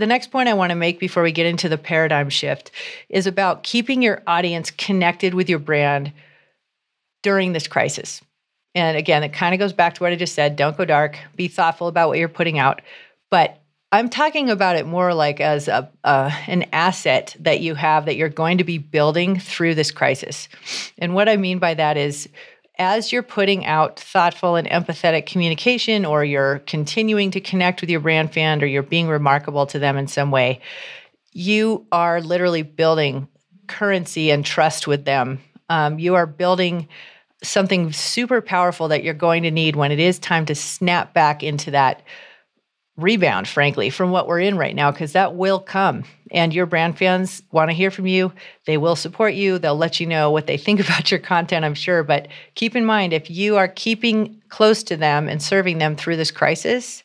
the 0.00 0.06
next 0.06 0.30
point 0.30 0.48
I 0.48 0.54
want 0.54 0.70
to 0.70 0.76
make 0.76 0.98
before 0.98 1.22
we 1.22 1.32
get 1.32 1.46
into 1.46 1.68
the 1.68 1.78
paradigm 1.78 2.30
shift 2.30 2.70
is 3.08 3.26
about 3.26 3.62
keeping 3.62 4.02
your 4.02 4.22
audience 4.26 4.70
connected 4.70 5.34
with 5.34 5.48
your 5.48 5.58
brand 5.58 6.12
during 7.22 7.52
this 7.52 7.68
crisis. 7.68 8.20
And 8.74 8.96
again, 8.96 9.22
it 9.22 9.32
kind 9.32 9.54
of 9.54 9.58
goes 9.58 9.72
back 9.72 9.94
to 9.94 10.02
what 10.02 10.12
I 10.12 10.16
just 10.16 10.34
said 10.34 10.56
don't 10.56 10.76
go 10.76 10.84
dark, 10.84 11.18
be 11.36 11.48
thoughtful 11.48 11.88
about 11.88 12.08
what 12.08 12.18
you're 12.18 12.28
putting 12.28 12.58
out. 12.58 12.80
But 13.30 13.60
I'm 13.92 14.08
talking 14.08 14.50
about 14.50 14.76
it 14.76 14.86
more 14.86 15.12
like 15.14 15.40
as 15.40 15.66
a 15.66 15.90
uh, 16.04 16.30
an 16.46 16.66
asset 16.72 17.36
that 17.40 17.60
you 17.60 17.74
have 17.74 18.06
that 18.06 18.16
you're 18.16 18.28
going 18.28 18.58
to 18.58 18.64
be 18.64 18.78
building 18.78 19.38
through 19.38 19.74
this 19.74 19.90
crisis. 19.90 20.48
And 20.98 21.14
what 21.14 21.28
I 21.28 21.36
mean 21.36 21.58
by 21.58 21.74
that 21.74 21.96
is 21.96 22.28
as 22.80 23.12
you're 23.12 23.22
putting 23.22 23.66
out 23.66 24.00
thoughtful 24.00 24.56
and 24.56 24.66
empathetic 24.66 25.26
communication, 25.26 26.06
or 26.06 26.24
you're 26.24 26.60
continuing 26.60 27.30
to 27.30 27.40
connect 27.40 27.82
with 27.82 27.90
your 27.90 28.00
brand 28.00 28.32
fan, 28.32 28.62
or 28.62 28.66
you're 28.66 28.82
being 28.82 29.06
remarkable 29.06 29.66
to 29.66 29.78
them 29.78 29.98
in 29.98 30.08
some 30.08 30.30
way, 30.30 30.60
you 31.32 31.86
are 31.92 32.22
literally 32.22 32.62
building 32.62 33.28
currency 33.66 34.30
and 34.30 34.46
trust 34.46 34.86
with 34.86 35.04
them. 35.04 35.40
Um, 35.68 35.98
you 35.98 36.14
are 36.14 36.26
building 36.26 36.88
something 37.42 37.92
super 37.92 38.40
powerful 38.40 38.88
that 38.88 39.04
you're 39.04 39.14
going 39.14 39.42
to 39.42 39.50
need 39.50 39.76
when 39.76 39.92
it 39.92 40.00
is 40.00 40.18
time 40.18 40.46
to 40.46 40.54
snap 40.54 41.12
back 41.12 41.42
into 41.42 41.70
that 41.70 42.02
rebound, 43.02 43.48
frankly, 43.48 43.90
from 43.90 44.10
what 44.10 44.26
we're 44.26 44.40
in 44.40 44.56
right 44.56 44.74
now, 44.74 44.90
because 44.90 45.12
that 45.12 45.34
will 45.34 45.58
come. 45.58 46.04
And 46.30 46.54
your 46.54 46.66
brand 46.66 46.96
fans 46.96 47.42
want 47.50 47.70
to 47.70 47.76
hear 47.76 47.90
from 47.90 48.06
you. 48.06 48.32
They 48.66 48.76
will 48.76 48.96
support 48.96 49.34
you. 49.34 49.58
They'll 49.58 49.76
let 49.76 49.98
you 49.98 50.06
know 50.06 50.30
what 50.30 50.46
they 50.46 50.56
think 50.56 50.80
about 50.86 51.10
your 51.10 51.20
content, 51.20 51.64
I'm 51.64 51.74
sure. 51.74 52.02
But 52.02 52.28
keep 52.54 52.76
in 52.76 52.84
mind, 52.84 53.12
if 53.12 53.30
you 53.30 53.56
are 53.56 53.68
keeping 53.68 54.40
close 54.48 54.82
to 54.84 54.96
them 54.96 55.28
and 55.28 55.42
serving 55.42 55.78
them 55.78 55.96
through 55.96 56.16
this 56.16 56.30
crisis, 56.30 57.02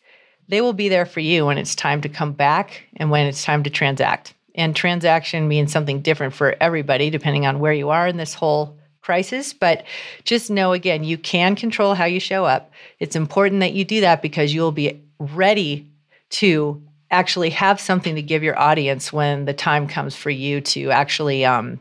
they 0.47 0.61
will 0.61 0.73
be 0.73 0.89
there 0.89 1.05
for 1.05 1.21
you 1.21 1.45
when 1.45 1.57
it's 1.57 1.75
time 1.75 2.01
to 2.01 2.09
come 2.09 2.33
back 2.33 2.83
and 2.97 3.09
when 3.09 3.25
it's 3.25 3.43
time 3.43 3.63
to 3.63 3.69
transact. 3.69 4.33
And 4.53 4.75
transaction 4.75 5.47
means 5.47 5.71
something 5.71 6.01
different 6.01 6.33
for 6.33 6.55
everybody, 6.61 7.09
depending 7.09 7.45
on 7.45 7.59
where 7.59 7.73
you 7.73 7.89
are 7.89 8.07
in 8.07 8.17
this 8.17 8.33
whole 8.33 8.77
crisis. 9.01 9.53
But 9.53 9.85
just 10.23 10.49
know 10.49 10.73
again, 10.73 11.03
you 11.03 11.17
can 11.17 11.55
control 11.55 11.93
how 11.93 12.05
you 12.05 12.19
show 12.19 12.45
up. 12.45 12.71
It's 12.99 13.15
important 13.15 13.61
that 13.61 13.73
you 13.73 13.85
do 13.85 14.01
that 14.01 14.21
because 14.21 14.53
you'll 14.53 14.71
be 14.71 15.04
ready 15.19 15.89
to 16.29 16.81
actually 17.11 17.51
have 17.51 17.79
something 17.79 18.15
to 18.15 18.21
give 18.21 18.43
your 18.43 18.59
audience 18.59 19.13
when 19.13 19.45
the 19.45 19.53
time 19.53 19.87
comes 19.87 20.15
for 20.15 20.29
you 20.29 20.59
to 20.59 20.91
actually 20.91 21.45
um, 21.45 21.79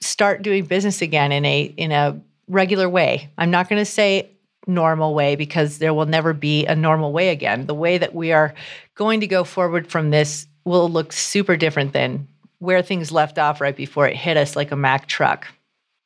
start 0.00 0.42
doing 0.42 0.64
business 0.64 1.02
again 1.02 1.32
in 1.32 1.44
a 1.44 1.62
in 1.76 1.92
a 1.92 2.20
regular 2.48 2.88
way. 2.88 3.30
I'm 3.38 3.50
not 3.50 3.68
going 3.68 3.80
to 3.80 3.90
say 3.90 4.30
normal 4.66 5.14
way 5.14 5.36
because 5.36 5.78
there 5.78 5.94
will 5.94 6.06
never 6.06 6.32
be 6.32 6.66
a 6.66 6.74
normal 6.74 7.12
way 7.12 7.30
again. 7.30 7.66
The 7.66 7.74
way 7.74 7.98
that 7.98 8.14
we 8.14 8.32
are 8.32 8.54
going 8.94 9.20
to 9.20 9.26
go 9.26 9.44
forward 9.44 9.86
from 9.86 10.10
this 10.10 10.46
will 10.64 10.88
look 10.88 11.12
super 11.12 11.56
different 11.56 11.92
than 11.92 12.28
where 12.58 12.82
things 12.82 13.10
left 13.10 13.38
off 13.38 13.60
right 13.60 13.76
before 13.76 14.06
it 14.06 14.16
hit 14.16 14.36
us 14.36 14.56
like 14.56 14.70
a 14.70 14.76
Mack 14.76 15.06
truck. 15.06 15.46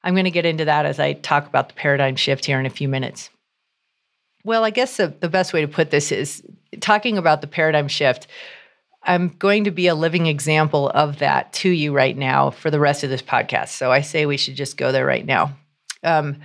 I'm 0.02 0.14
going 0.14 0.24
to 0.24 0.30
get 0.30 0.46
into 0.46 0.66
that 0.66 0.86
as 0.86 1.00
I 1.00 1.14
talk 1.14 1.46
about 1.46 1.68
the 1.68 1.74
paradigm 1.74 2.16
shift 2.16 2.44
here 2.44 2.60
in 2.60 2.66
a 2.66 2.70
few 2.70 2.88
minutes. 2.88 3.30
Well, 4.44 4.64
I 4.64 4.70
guess 4.70 4.98
the, 4.98 5.08
the 5.08 5.28
best 5.28 5.52
way 5.52 5.62
to 5.62 5.68
put 5.68 5.90
this 5.90 6.12
is 6.12 6.42
talking 6.80 7.18
about 7.18 7.40
the 7.40 7.46
paradigm 7.46 7.88
shift. 7.88 8.26
I'm 9.02 9.28
going 9.38 9.64
to 9.64 9.70
be 9.70 9.86
a 9.86 9.94
living 9.94 10.26
example 10.26 10.90
of 10.90 11.18
that 11.18 11.52
to 11.54 11.68
you 11.68 11.92
right 11.92 12.16
now 12.16 12.50
for 12.50 12.70
the 12.70 12.80
rest 12.80 13.04
of 13.04 13.10
this 13.10 13.22
podcast. 13.22 13.68
So 13.70 13.90
I 13.90 14.00
say 14.02 14.26
we 14.26 14.36
should 14.36 14.54
just 14.54 14.76
go 14.76 14.92
there 14.92 15.06
right 15.06 15.24
now. 15.24 15.56
Um, 16.02 16.40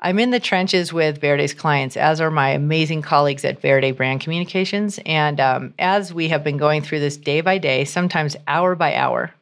I'm 0.00 0.18
in 0.18 0.30
the 0.30 0.40
trenches 0.40 0.92
with 0.92 1.20
Verde's 1.20 1.54
clients, 1.54 1.96
as 1.96 2.20
are 2.20 2.30
my 2.30 2.50
amazing 2.50 3.02
colleagues 3.02 3.44
at 3.44 3.60
Verde 3.60 3.92
Brand 3.92 4.20
Communications. 4.20 4.98
And 5.06 5.38
um, 5.38 5.74
as 5.78 6.12
we 6.12 6.28
have 6.28 6.42
been 6.42 6.56
going 6.56 6.82
through 6.82 7.00
this 7.00 7.16
day 7.16 7.40
by 7.40 7.58
day, 7.58 7.84
sometimes 7.84 8.36
hour 8.48 8.74
by 8.74 8.96
hour, 8.96 9.32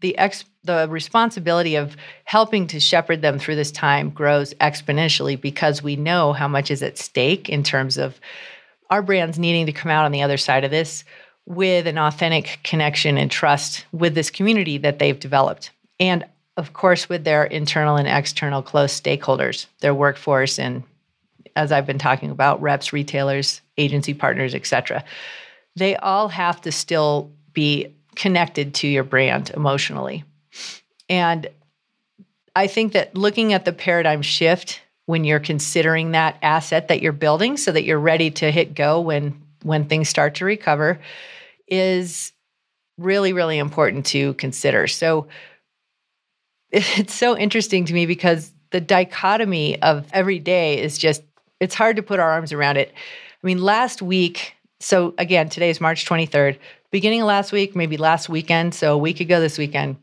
the 0.00 0.16
ex- 0.18 0.44
the 0.64 0.86
responsibility 0.90 1.76
of 1.76 1.96
helping 2.24 2.66
to 2.66 2.80
shepherd 2.80 3.22
them 3.22 3.38
through 3.38 3.56
this 3.56 3.70
time 3.70 4.10
grows 4.10 4.52
exponentially 4.54 5.40
because 5.40 5.82
we 5.82 5.96
know 5.96 6.32
how 6.32 6.48
much 6.48 6.70
is 6.70 6.82
at 6.82 6.98
stake 6.98 7.48
in 7.48 7.62
terms 7.62 7.96
of 7.96 8.20
our 8.90 9.02
brands 9.02 9.38
needing 9.38 9.66
to 9.66 9.72
come 9.72 9.90
out 9.90 10.04
on 10.04 10.12
the 10.12 10.22
other 10.22 10.36
side 10.36 10.64
of 10.64 10.70
this 10.70 11.04
with 11.46 11.86
an 11.86 11.98
authentic 11.98 12.60
connection 12.62 13.16
and 13.16 13.30
trust 13.30 13.84
with 13.92 14.14
this 14.14 14.30
community 14.30 14.78
that 14.78 14.98
they've 14.98 15.18
developed. 15.18 15.70
And 15.98 16.24
of 16.56 16.72
course, 16.72 17.08
with 17.08 17.24
their 17.24 17.44
internal 17.44 17.96
and 17.96 18.08
external 18.08 18.62
close 18.62 18.98
stakeholders, 19.00 19.66
their 19.80 19.94
workforce, 19.94 20.58
and 20.58 20.82
as 21.56 21.72
I've 21.72 21.86
been 21.86 21.98
talking 21.98 22.30
about, 22.30 22.60
reps, 22.60 22.92
retailers, 22.92 23.62
agency 23.78 24.14
partners, 24.14 24.54
etc. 24.54 25.04
They 25.76 25.96
all 25.96 26.28
have 26.28 26.60
to 26.62 26.72
still 26.72 27.30
be 27.52 27.94
connected 28.16 28.74
to 28.74 28.88
your 28.88 29.04
brand 29.04 29.50
emotionally. 29.50 30.24
And 31.08 31.48
I 32.54 32.66
think 32.66 32.92
that 32.92 33.14
looking 33.14 33.52
at 33.52 33.64
the 33.64 33.72
paradigm 33.72 34.22
shift 34.22 34.80
when 35.06 35.24
you're 35.24 35.40
considering 35.40 36.12
that 36.12 36.38
asset 36.42 36.88
that 36.88 37.02
you're 37.02 37.12
building 37.12 37.56
so 37.56 37.72
that 37.72 37.84
you're 37.84 37.98
ready 37.98 38.30
to 38.30 38.50
hit 38.50 38.74
go 38.74 39.00
when 39.00 39.40
when 39.62 39.84
things 39.84 40.08
start 40.08 40.36
to 40.36 40.44
recover 40.44 41.00
is 41.66 42.32
really 42.98 43.32
really 43.32 43.58
important 43.58 44.06
to 44.06 44.34
consider. 44.34 44.86
So 44.86 45.26
it's 46.70 47.14
so 47.14 47.36
interesting 47.36 47.84
to 47.86 47.94
me 47.94 48.06
because 48.06 48.52
the 48.70 48.80
dichotomy 48.80 49.80
of 49.82 50.06
every 50.12 50.38
day 50.38 50.80
is 50.80 50.96
just 50.96 51.22
it's 51.58 51.74
hard 51.74 51.96
to 51.96 52.02
put 52.02 52.20
our 52.20 52.30
arms 52.30 52.52
around 52.52 52.76
it. 52.76 52.92
I 53.42 53.46
mean, 53.46 53.60
last 53.60 54.02
week, 54.02 54.54
so 54.80 55.14
again, 55.18 55.48
today 55.48 55.70
is 55.70 55.80
March 55.80 56.06
23rd. 56.06 56.58
Beginning 56.90 57.22
of 57.22 57.26
last 57.26 57.52
week, 57.52 57.76
maybe 57.76 57.96
last 57.96 58.28
weekend, 58.28 58.74
so 58.74 58.94
a 58.94 58.98
week 58.98 59.20
ago 59.20 59.40
this 59.40 59.58
weekend, 59.58 59.96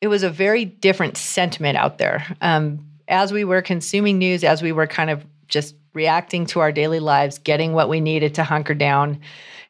it 0.00 0.08
was 0.08 0.22
a 0.22 0.30
very 0.30 0.64
different 0.64 1.16
sentiment 1.16 1.76
out 1.76 1.98
there. 1.98 2.24
Um, 2.40 2.86
as 3.08 3.32
we 3.32 3.44
were 3.44 3.62
consuming 3.62 4.18
news, 4.18 4.42
as 4.42 4.62
we 4.62 4.72
were 4.72 4.86
kind 4.86 5.10
of 5.10 5.24
just 5.48 5.74
reacting 5.92 6.46
to 6.46 6.60
our 6.60 6.72
daily 6.72 7.00
lives, 7.00 7.38
getting 7.38 7.74
what 7.74 7.88
we 7.88 8.00
needed 8.00 8.34
to 8.36 8.44
hunker 8.44 8.74
down 8.74 9.20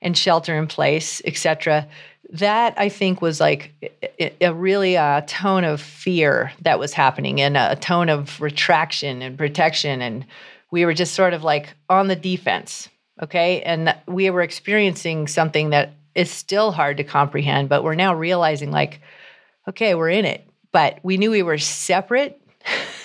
and 0.01 0.17
shelter 0.17 0.57
in 0.57 0.67
place, 0.69 1.21
etc 1.25 1.89
that 2.33 2.73
I 2.79 2.89
think 2.89 3.21
was 3.21 3.41
like 3.41 3.73
a 4.41 4.55
really 4.55 4.95
a 4.95 5.03
uh, 5.03 5.21
tone 5.27 5.65
of 5.65 5.81
fear 5.81 6.51
that 6.63 6.79
was 6.79 6.95
happening 6.95 7.41
and 7.41 7.57
a 7.59 7.77
tone 7.77 8.09
of 8.09 8.41
retraction 8.41 9.21
and 9.21 9.37
protection. 9.37 10.01
And 10.01 10.25
we 10.71 10.87
were 10.87 10.95
just 10.95 11.15
sort 11.15 11.35
of 11.35 11.45
like 11.45 11.69
on 11.91 12.09
the 12.09 12.17
defense. 12.17 12.89
Okay. 13.23 13.61
And 13.63 13.95
we 14.07 14.31
were 14.31 14.41
experiencing 14.41 15.27
something 15.29 15.71
that 15.71 15.93
is 16.15 16.31
still 16.31 16.73
hard 16.73 16.97
to 16.99 17.05
comprehend, 17.05 17.69
but 17.69 17.85
we're 17.85 17.95
now 17.95 18.15
realizing 18.15 18.71
like, 18.71 19.01
okay, 19.69 19.95
we're 19.95 20.11
in 20.11 20.25
it. 20.25 20.47
But 20.73 20.99
we 21.03 21.17
knew 21.17 21.31
we 21.31 21.43
were 21.43 21.59
separate. 21.59 22.41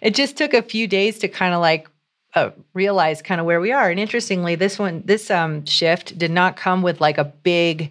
it 0.00 0.14
just 0.14 0.36
took 0.36 0.54
a 0.54 0.62
few 0.62 0.86
days 0.86 1.18
to 1.20 1.28
kind 1.28 1.54
of 1.54 1.60
like 1.60 1.88
uh, 2.34 2.50
realize 2.72 3.20
kind 3.20 3.40
of 3.40 3.46
where 3.46 3.60
we 3.60 3.72
are. 3.72 3.90
And 3.90 4.00
interestingly, 4.00 4.54
this 4.54 4.78
one, 4.78 5.02
this 5.04 5.30
um, 5.30 5.64
shift 5.66 6.16
did 6.16 6.30
not 6.30 6.56
come 6.56 6.82
with 6.82 7.00
like 7.00 7.18
a 7.18 7.24
big 7.24 7.90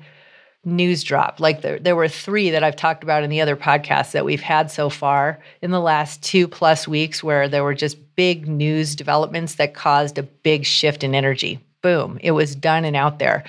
news 0.63 1.03
drop. 1.03 1.39
Like 1.39 1.61
there, 1.61 1.79
there 1.79 1.95
were 1.95 2.07
three 2.07 2.51
that 2.51 2.63
I've 2.63 2.75
talked 2.75 3.03
about 3.03 3.23
in 3.23 3.29
the 3.29 3.41
other 3.41 3.55
podcasts 3.55 4.11
that 4.11 4.25
we've 4.25 4.41
had 4.41 4.69
so 4.69 4.89
far 4.89 5.39
in 5.61 5.71
the 5.71 5.79
last 5.79 6.21
two 6.23 6.47
plus 6.47 6.87
weeks 6.87 7.23
where 7.23 7.47
there 7.47 7.63
were 7.63 7.73
just 7.73 7.97
big 8.15 8.47
news 8.47 8.95
developments 8.95 9.55
that 9.55 9.73
caused 9.73 10.17
a 10.17 10.23
big 10.23 10.65
shift 10.65 11.03
in 11.03 11.15
energy. 11.15 11.59
Boom, 11.81 12.19
it 12.21 12.31
was 12.31 12.55
done 12.55 12.85
and 12.85 12.95
out 12.95 13.17
there. 13.17 13.43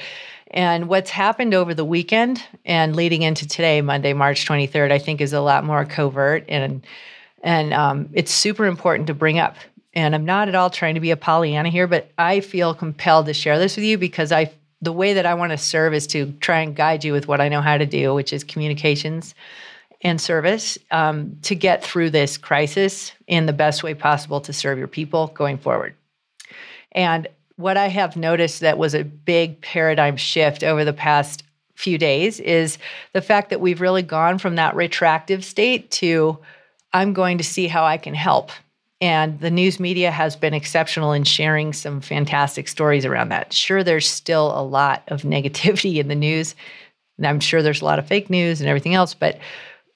And 0.53 0.89
what's 0.89 1.11
happened 1.11 1.55
over 1.55 1.73
the 1.73 1.85
weekend 1.85 2.43
and 2.65 2.95
leading 2.95 3.23
into 3.23 3.49
today, 3.49 3.81
Monday, 3.81 4.13
March 4.13 4.47
23rd, 4.47 4.93
I 4.93 4.99
think 4.99 5.21
is 5.21 5.33
a 5.33 5.41
lot 5.41 5.65
more 5.65 5.85
covert 5.85 6.45
and 6.49 6.87
and 7.45 7.75
um, 7.75 8.09
it's 8.13 8.33
super 8.33 8.67
important 8.67 9.09
to 9.09 9.15
bring 9.15 9.41
up. 9.41 9.57
And 9.95 10.15
I'm 10.15 10.25
not 10.25 10.49
at 10.49 10.55
all 10.55 10.71
trying 10.71 10.95
to 10.95 11.01
be 11.01 11.11
a 11.11 11.17
Pollyanna 11.17 11.71
here, 11.71 11.89
but 11.89 12.13
I 12.17 12.39
feel 12.39 12.73
compelled 12.73 13.27
to 13.27 13.35
share 13.35 13.59
this 13.59 13.77
with 13.77 13.85
you 13.85 13.99
because 13.99 14.31
I 14.31 14.53
the 14.81 14.93
way 14.93 15.15
that 15.15 15.27
I 15.27 15.35
want 15.35 15.53
to 15.53 15.59
serve 15.59 15.95
is 15.95 16.07
to 16.09 16.33
try 16.41 16.61
and 16.61 16.75
guide 16.75 17.05
you 17.05 17.13
with 17.13 17.29
what 17.29 17.41
I 17.41 17.49
know 17.49 17.61
how 17.61 17.79
to 17.79 17.87
do, 17.87 18.15
which 18.15 18.33
is 18.33 18.43
communications 18.43 19.35
and 20.03 20.21
service 20.21 20.77
um, 20.91 21.39
to 21.43 21.55
get 21.55 21.85
through 21.85 22.11
this 22.11 22.37
crisis 22.37 23.13
in 23.29 23.47
the 23.47 23.53
best 23.53 23.85
way 23.85 23.95
possible 23.95 24.41
to 24.41 24.53
serve 24.53 24.79
your 24.79 24.89
people 24.89 25.29
going 25.29 25.57
forward. 25.57 25.95
And 26.91 27.29
what 27.63 27.77
I 27.77 27.89
have 27.89 28.17
noticed 28.17 28.61
that 28.61 28.79
was 28.79 28.95
a 28.95 29.05
big 29.05 29.61
paradigm 29.63 30.17
shift 30.17 30.63
over 30.63 30.85
the 30.85 30.93
past 30.93 31.45
few 31.75 31.99
days 31.99 32.39
is 32.41 32.79
the 33.13 33.23
fact 33.23 33.51
that 33.51 33.61
we've 33.61 33.81
really 33.81 34.03
gone 34.03 34.39
from 34.39 34.57
that 34.57 34.75
retractive 34.77 35.45
state 35.45 35.91
to 35.91 36.39
I'm 36.93 37.13
going 37.13 37.39
to 37.39 37.45
see 37.45 37.69
how 37.69 37.85
I 37.85 37.97
can 37.97 38.15
help. 38.15 38.51
And 39.01 39.41
the 39.41 39.51
news 39.51 39.81
media 39.81 40.11
has 40.11 40.37
been 40.37 40.55
exceptional 40.55 41.13
in 41.13 41.25
sharing 41.25 41.73
some 41.73 42.01
fantastic 42.01 42.69
stories 42.69 43.05
around 43.05 43.31
that. 43.31 43.53
Sure, 43.53 43.83
there's 43.83 44.09
still 44.09 44.57
a 44.57 44.63
lot 44.63 45.03
of 45.09 45.23
negativity 45.23 45.97
in 45.97 46.09
the 46.09 46.15
news. 46.15 46.55
And 47.19 47.27
I'm 47.27 47.41
sure 47.41 47.63
there's 47.63 47.83
a 47.83 47.87
lot 47.87 47.99
of 47.99 48.07
fake 48.07 48.31
news 48.31 48.61
and 48.61 48.69
everything 48.69 48.95
else, 48.95 49.15
but 49.15 49.39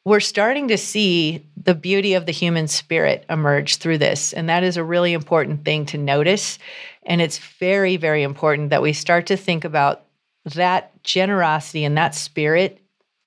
we're 0.04 0.20
starting 0.20 0.68
to 0.68 0.78
see 0.78 1.44
the 1.56 1.74
beauty 1.74 2.14
of 2.14 2.26
the 2.26 2.32
human 2.32 2.68
spirit 2.68 3.24
emerge 3.28 3.76
through 3.76 3.98
this. 3.98 4.32
And 4.32 4.48
that 4.48 4.62
is 4.62 4.76
a 4.76 4.84
really 4.84 5.12
important 5.12 5.64
thing 5.64 5.84
to 5.86 5.98
notice. 5.98 6.60
And 7.06 7.22
it's 7.22 7.38
very, 7.38 7.96
very 7.96 8.22
important 8.22 8.70
that 8.70 8.82
we 8.82 8.92
start 8.92 9.26
to 9.26 9.36
think 9.36 9.64
about 9.64 10.02
that 10.44 11.02
generosity 11.02 11.84
and 11.84 11.96
that 11.96 12.14
spirit 12.14 12.80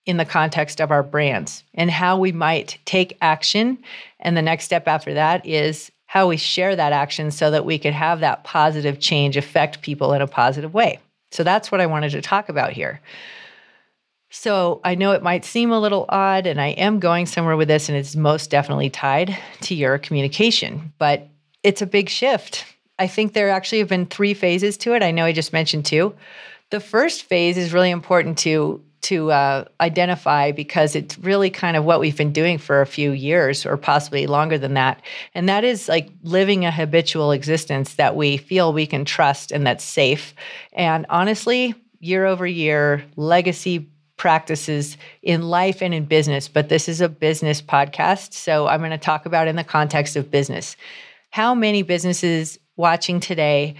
in 0.05 0.17
the 0.17 0.25
context 0.25 0.79
of 0.79 0.91
our 0.91 1.03
brands 1.03 1.63
and 1.73 1.89
how 1.89 2.17
we 2.17 2.31
might 2.31 2.77
take 2.85 3.17
action. 3.21 3.77
And 4.19 4.35
the 4.35 4.41
next 4.41 4.65
step 4.65 4.87
after 4.87 5.13
that 5.13 5.45
is 5.45 5.91
how 6.05 6.27
we 6.27 6.37
share 6.37 6.75
that 6.75 6.93
action 6.93 7.31
so 7.31 7.51
that 7.51 7.65
we 7.65 7.77
could 7.77 7.93
have 7.93 8.19
that 8.19 8.43
positive 8.43 8.99
change 8.99 9.37
affect 9.37 9.81
people 9.81 10.13
in 10.13 10.21
a 10.21 10.27
positive 10.27 10.73
way. 10.73 10.99
So 11.31 11.43
that's 11.43 11.71
what 11.71 11.81
I 11.81 11.85
wanted 11.85 12.11
to 12.11 12.21
talk 12.21 12.49
about 12.49 12.73
here. 12.73 12.99
So 14.31 14.81
I 14.83 14.95
know 14.95 15.11
it 15.11 15.23
might 15.23 15.45
seem 15.45 15.71
a 15.71 15.79
little 15.79 16.05
odd, 16.09 16.45
and 16.45 16.61
I 16.61 16.69
am 16.69 16.99
going 16.99 17.25
somewhere 17.25 17.57
with 17.57 17.67
this, 17.67 17.89
and 17.89 17.97
it's 17.97 18.15
most 18.15 18.49
definitely 18.49 18.89
tied 18.89 19.37
to 19.61 19.75
your 19.75 19.97
communication, 19.97 20.93
but 20.99 21.27
it's 21.63 21.81
a 21.81 21.87
big 21.87 22.09
shift. 22.09 22.65
I 22.99 23.07
think 23.07 23.33
there 23.33 23.49
actually 23.49 23.79
have 23.79 23.87
been 23.87 24.05
three 24.05 24.33
phases 24.33 24.77
to 24.77 24.93
it. 24.93 25.01
I 25.01 25.11
know 25.11 25.25
I 25.25 25.31
just 25.31 25.53
mentioned 25.53 25.85
two. 25.85 26.13
The 26.69 26.79
first 26.79 27.23
phase 27.23 27.57
is 27.57 27.73
really 27.73 27.89
important 27.89 28.37
to 28.39 28.83
to 29.01 29.31
uh, 29.31 29.63
identify 29.79 30.51
because 30.51 30.93
it's 30.93 31.17
really 31.19 31.49
kind 31.49 31.77
of 31.77 31.85
what 31.85 32.01
we've 32.01 32.17
been 32.17 32.33
doing 32.33 32.57
for 32.57 32.81
a 32.81 32.85
few 32.85 33.11
years 33.11 33.65
or 33.65 33.77
possibly 33.77 34.27
longer 34.27 34.57
than 34.57 34.73
that. 34.73 35.01
And 35.33 35.47
that 35.47 35.63
is 35.63 35.87
like 35.87 36.09
living 36.23 36.65
a 36.65 36.71
habitual 36.71 37.31
existence 37.31 37.95
that 37.95 38.17
we 38.17 38.35
feel 38.35 38.73
we 38.73 38.85
can 38.85 39.05
trust 39.05 39.53
and 39.53 39.65
that's 39.65 39.85
safe. 39.85 40.35
And 40.73 41.05
honestly, 41.09 41.75
year 41.99 42.25
over 42.25 42.45
year, 42.45 43.05
legacy 43.15 43.89
practices 44.17 44.97
in 45.23 45.43
life 45.43 45.81
and 45.81 45.93
in 45.93 46.03
business, 46.03 46.49
but 46.49 46.67
this 46.67 46.89
is 46.89 46.99
a 46.99 47.07
business 47.07 47.61
podcast. 47.61 48.33
So 48.33 48.67
I'm 48.67 48.81
going 48.81 48.91
to 48.91 48.97
talk 48.97 49.25
about 49.25 49.47
in 49.47 49.55
the 49.55 49.63
context 49.63 50.17
of 50.17 50.29
business. 50.29 50.75
How 51.29 51.55
many 51.55 51.83
businesses 51.83 52.59
watching 52.79 53.19
today 53.19 53.75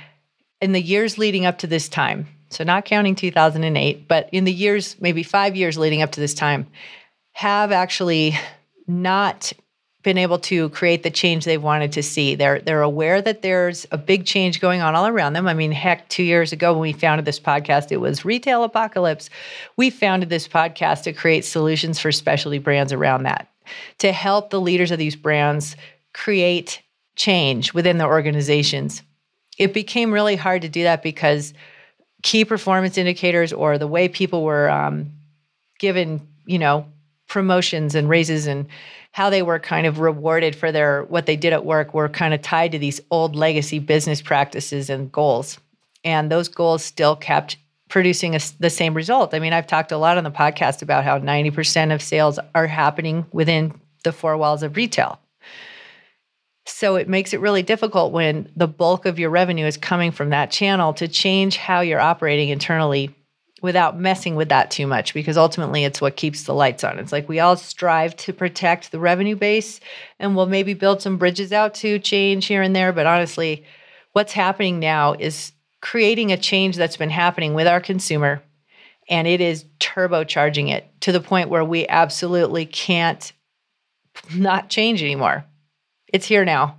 in 0.61 0.73
the 0.73 0.81
years 0.81 1.17
leading 1.17 1.45
up 1.45 1.57
to 1.59 1.67
this 1.67 1.89
time 1.89 2.27
so 2.49 2.63
not 2.63 2.85
counting 2.85 3.15
2008, 3.15 4.07
but 4.07 4.29
in 4.31 4.43
the 4.43 4.53
years, 4.53 4.95
maybe 4.99 5.23
five 5.23 5.55
years 5.55 5.77
leading 5.77 6.01
up 6.01 6.11
to 6.13 6.19
this 6.19 6.33
time, 6.33 6.67
have 7.31 7.71
actually 7.71 8.37
not 8.87 9.53
been 10.01 10.17
able 10.17 10.39
to 10.39 10.69
create 10.69 11.03
the 11.03 11.11
change 11.11 11.45
they've 11.45 11.61
wanted 11.61 11.91
to 11.91 12.01
see. 12.01 12.33
They're 12.33 12.59
they're 12.59 12.81
aware 12.81 13.21
that 13.21 13.41
there's 13.41 13.85
a 13.91 13.97
big 13.97 14.25
change 14.25 14.61
going 14.61 14.81
on 14.81 14.95
all 14.95 15.05
around 15.05 15.33
them. 15.33 15.47
I 15.47 15.53
mean, 15.53 15.71
heck, 15.71 16.07
2 16.09 16.23
years 16.23 16.51
ago 16.51 16.71
when 16.73 16.81
we 16.81 16.93
founded 16.93 17.25
this 17.25 17.39
podcast, 17.39 17.91
it 17.91 17.97
was 17.97 18.25
retail 18.25 18.63
apocalypse. 18.63 19.29
We 19.77 19.89
founded 19.89 20.29
this 20.29 20.47
podcast 20.47 21.03
to 21.03 21.13
create 21.13 21.45
solutions 21.45 21.99
for 21.99 22.11
specialty 22.11 22.59
brands 22.59 22.93
around 22.93 23.23
that, 23.23 23.47
to 23.99 24.11
help 24.11 24.49
the 24.49 24.61
leaders 24.61 24.91
of 24.91 24.97
these 24.97 25.15
brands 25.15 25.75
create 26.13 26.81
change 27.19 27.73
within 27.73 27.97
their 27.97 28.07
organizations. 28.07 29.03
It 29.57 29.73
became 29.73 30.11
really 30.11 30.37
hard 30.37 30.61
to 30.63 30.69
do 30.69 30.83
that 30.83 31.03
because 31.03 31.53
key 32.23 32.45
performance 32.45 32.97
indicators 32.97 33.53
or 33.53 33.77
the 33.77 33.87
way 33.87 34.07
people 34.07 34.43
were 34.43 34.69
um, 34.69 35.11
given, 35.79 36.25
you 36.45 36.57
know, 36.57 36.85
promotions 37.27 37.93
and 37.93 38.09
raises 38.09 38.47
and 38.47 38.67
how 39.11 39.29
they 39.29 39.43
were 39.43 39.59
kind 39.59 39.85
of 39.85 39.99
rewarded 39.99 40.55
for 40.55 40.71
their 40.71 41.03
what 41.03 41.25
they 41.25 41.35
did 41.35 41.53
at 41.53 41.65
work 41.65 41.93
were 41.93 42.09
kind 42.09 42.33
of 42.33 42.41
tied 42.41 42.71
to 42.71 42.79
these 42.79 43.01
old 43.11 43.35
legacy 43.35 43.79
business 43.79 44.21
practices 44.21 44.89
and 44.89 45.11
goals. 45.11 45.59
And 46.05 46.31
those 46.31 46.47
goals 46.47 46.83
still 46.83 47.15
kept 47.15 47.57
producing 47.89 48.35
a, 48.35 48.39
the 48.59 48.69
same 48.69 48.93
result. 48.93 49.33
I 49.33 49.39
mean 49.39 49.51
i've 49.51 49.67
talked 49.67 49.91
a 49.91 49.97
lot 49.97 50.17
on 50.17 50.23
the 50.23 50.31
podcast 50.31 50.81
about 50.81 51.03
how 51.03 51.19
90% 51.19 51.93
of 51.93 52.01
sales 52.01 52.39
are 52.55 52.67
happening 52.67 53.25
within 53.31 53.73
the 54.03 54.13
four 54.13 54.37
walls 54.37 54.63
of 54.63 54.75
retail 54.77 55.19
so 56.69 56.95
it 56.95 57.09
makes 57.09 57.33
it 57.33 57.39
really 57.39 57.63
difficult 57.63 58.11
when 58.11 58.51
the 58.55 58.67
bulk 58.67 59.05
of 59.05 59.19
your 59.19 59.29
revenue 59.29 59.65
is 59.65 59.77
coming 59.77 60.11
from 60.11 60.29
that 60.29 60.51
channel 60.51 60.93
to 60.93 61.07
change 61.07 61.57
how 61.57 61.81
you're 61.81 61.99
operating 61.99 62.49
internally 62.49 63.15
without 63.61 63.99
messing 63.99 64.35
with 64.35 64.49
that 64.49 64.71
too 64.71 64.87
much 64.87 65.13
because 65.13 65.37
ultimately 65.37 65.83
it's 65.83 65.99
what 65.99 66.15
keeps 66.15 66.43
the 66.43 66.53
lights 66.53 66.83
on. 66.83 66.97
It's 66.97 67.11
like 67.11 67.27
we 67.27 67.39
all 67.39 67.57
strive 67.57 68.15
to 68.17 68.33
protect 68.33 68.91
the 68.91 68.99
revenue 68.99 69.35
base 69.35 69.79
and 70.19 70.35
we'll 70.35 70.45
maybe 70.45 70.73
build 70.73 71.01
some 71.01 71.17
bridges 71.17 71.51
out 71.51 71.73
to 71.75 71.99
change 71.99 72.45
here 72.45 72.61
and 72.61 72.75
there. 72.75 72.93
But 72.93 73.05
honestly, 73.05 73.65
what's 74.13 74.33
happening 74.33 74.79
now 74.79 75.13
is 75.13 75.51
creating 75.81 76.31
a 76.31 76.37
change 76.37 76.77
that's 76.77 76.97
been 76.97 77.09
happening 77.09 77.53
with 77.53 77.67
our 77.67 77.81
consumer 77.81 78.41
and 79.09 79.27
it 79.27 79.41
is 79.41 79.65
turbocharging 79.79 80.69
it 80.69 80.85
to 81.01 81.11
the 81.11 81.21
point 81.21 81.49
where 81.49 81.65
we 81.65 81.87
absolutely 81.87 82.65
can't 82.65 83.33
not 84.33 84.69
change 84.69 85.01
anymore. 85.01 85.45
It's 86.11 86.25
here 86.25 86.45
now. 86.45 86.77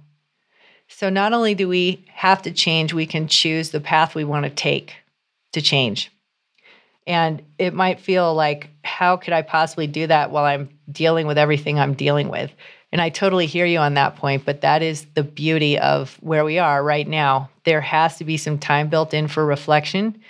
So 0.88 1.08
not 1.08 1.32
only 1.32 1.54
do 1.54 1.68
we 1.68 2.04
have 2.12 2.42
to 2.42 2.50
change, 2.50 2.92
we 2.92 3.06
can 3.06 3.28
choose 3.28 3.70
the 3.70 3.80
path 3.80 4.14
we 4.14 4.24
want 4.24 4.44
to 4.44 4.50
take 4.50 4.94
to 5.52 5.62
change. 5.62 6.10
And 7.06 7.42
it 7.58 7.72
might 7.74 8.00
feel 8.00 8.34
like, 8.34 8.70
how 8.84 9.16
could 9.16 9.32
I 9.32 9.42
possibly 9.42 9.86
do 9.86 10.06
that 10.06 10.30
while 10.30 10.44
I'm 10.44 10.68
dealing 10.90 11.26
with 11.26 11.38
everything 11.38 11.78
I'm 11.78 11.94
dealing 11.94 12.28
with? 12.28 12.52
And 12.92 13.00
I 13.00 13.08
totally 13.08 13.46
hear 13.46 13.64
you 13.66 13.78
on 13.78 13.94
that 13.94 14.16
point, 14.16 14.44
but 14.44 14.62
that 14.62 14.82
is 14.82 15.06
the 15.14 15.22
beauty 15.22 15.78
of 15.78 16.16
where 16.20 16.44
we 16.44 16.58
are 16.58 16.82
right 16.82 17.06
now. 17.06 17.50
There 17.64 17.80
has 17.80 18.16
to 18.18 18.24
be 18.24 18.36
some 18.36 18.58
time 18.58 18.88
built 18.88 19.14
in 19.14 19.28
for 19.28 19.46
reflection. 19.46 20.20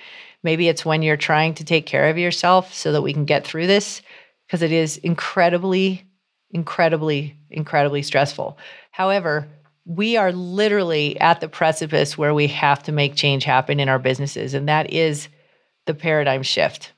Maybe 0.42 0.68
it's 0.68 0.84
when 0.84 1.02
you're 1.02 1.16
trying 1.16 1.54
to 1.54 1.64
take 1.64 1.86
care 1.86 2.08
of 2.08 2.18
yourself 2.18 2.74
so 2.74 2.92
that 2.92 3.02
we 3.02 3.14
can 3.14 3.24
get 3.24 3.46
through 3.46 3.66
this, 3.66 4.02
because 4.46 4.62
it 4.62 4.72
is 4.72 4.98
incredibly, 4.98 6.04
incredibly, 6.50 7.36
incredibly 7.50 8.02
stressful. 8.02 8.58
However, 8.90 9.48
we 9.84 10.16
are 10.16 10.32
literally 10.32 11.18
at 11.20 11.40
the 11.40 11.48
precipice 11.48 12.16
where 12.16 12.34
we 12.34 12.46
have 12.48 12.82
to 12.84 12.92
make 12.92 13.14
change 13.14 13.44
happen 13.44 13.80
in 13.80 13.88
our 13.88 13.98
businesses, 13.98 14.54
and 14.54 14.68
that 14.68 14.92
is 14.92 15.28
the 15.86 15.94
paradigm 15.94 16.42
shift. 16.42 16.92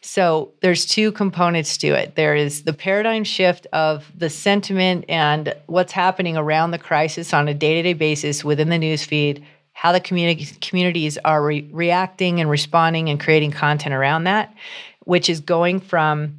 So 0.00 0.52
there's 0.62 0.86
two 0.86 1.12
components 1.12 1.76
to 1.78 1.88
it. 1.88 2.14
There 2.14 2.34
is 2.34 2.62
the 2.62 2.72
paradigm 2.72 3.24
shift 3.24 3.66
of 3.72 4.10
the 4.16 4.30
sentiment 4.30 5.04
and 5.08 5.54
what's 5.66 5.92
happening 5.92 6.36
around 6.36 6.70
the 6.70 6.78
crisis 6.78 7.34
on 7.34 7.48
a 7.48 7.54
day-to-day 7.54 7.94
basis 7.94 8.44
within 8.44 8.68
the 8.68 8.78
newsfeed, 8.78 9.42
how 9.72 9.92
the 9.92 10.00
community, 10.00 10.46
communities 10.60 11.18
are 11.24 11.44
re- 11.44 11.68
reacting 11.72 12.40
and 12.40 12.48
responding 12.48 13.08
and 13.08 13.20
creating 13.20 13.50
content 13.50 13.94
around 13.94 14.24
that, 14.24 14.54
which 15.00 15.28
is 15.28 15.40
going 15.40 15.80
from 15.80 16.38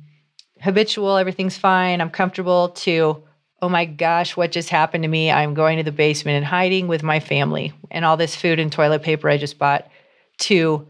habitual, 0.62 1.18
everything's 1.18 1.58
fine, 1.58 2.02
I'm 2.02 2.10
comfortable, 2.10 2.70
to 2.70 3.24
oh 3.62 3.70
my 3.70 3.86
gosh, 3.86 4.38
what 4.38 4.52
just 4.52 4.70
happened 4.70 5.04
to 5.04 5.08
me? 5.08 5.32
I'm 5.32 5.54
going 5.54 5.78
to 5.78 5.84
the 5.84 5.92
basement 5.92 6.38
and 6.38 6.46
hiding 6.46 6.88
with 6.88 7.04
my 7.04 7.20
family 7.20 7.74
and 7.92 8.06
all 8.06 8.18
this 8.18 8.36
food 8.36 8.60
and 8.60 8.72
toilet 8.72 9.04
paper 9.04 9.30
I 9.30 9.38
just 9.38 9.58
bought, 9.58 9.90
to 10.40 10.88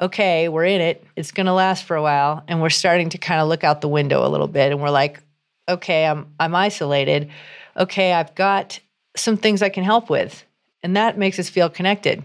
okay, 0.00 0.48
we're 0.48 0.64
in 0.64 0.80
it. 0.80 1.04
It's 1.16 1.30
going 1.30 1.46
to 1.46 1.52
last 1.52 1.84
for 1.84 1.96
a 1.96 2.02
while. 2.02 2.42
And 2.48 2.60
we're 2.60 2.70
starting 2.70 3.10
to 3.10 3.18
kind 3.18 3.40
of 3.40 3.48
look 3.48 3.64
out 3.64 3.80
the 3.80 3.88
window 3.88 4.26
a 4.26 4.28
little 4.28 4.48
bit 4.48 4.72
and 4.72 4.80
we're 4.80 4.90
like, 4.90 5.22
okay, 5.68 6.06
I'm 6.06 6.32
I'm 6.38 6.54
isolated. 6.54 7.30
Okay, 7.76 8.12
I've 8.12 8.34
got 8.34 8.80
some 9.16 9.36
things 9.36 9.62
I 9.62 9.68
can 9.68 9.84
help 9.84 10.10
with. 10.10 10.44
And 10.82 10.96
that 10.96 11.16
makes 11.16 11.38
us 11.38 11.48
feel 11.48 11.70
connected. 11.70 12.24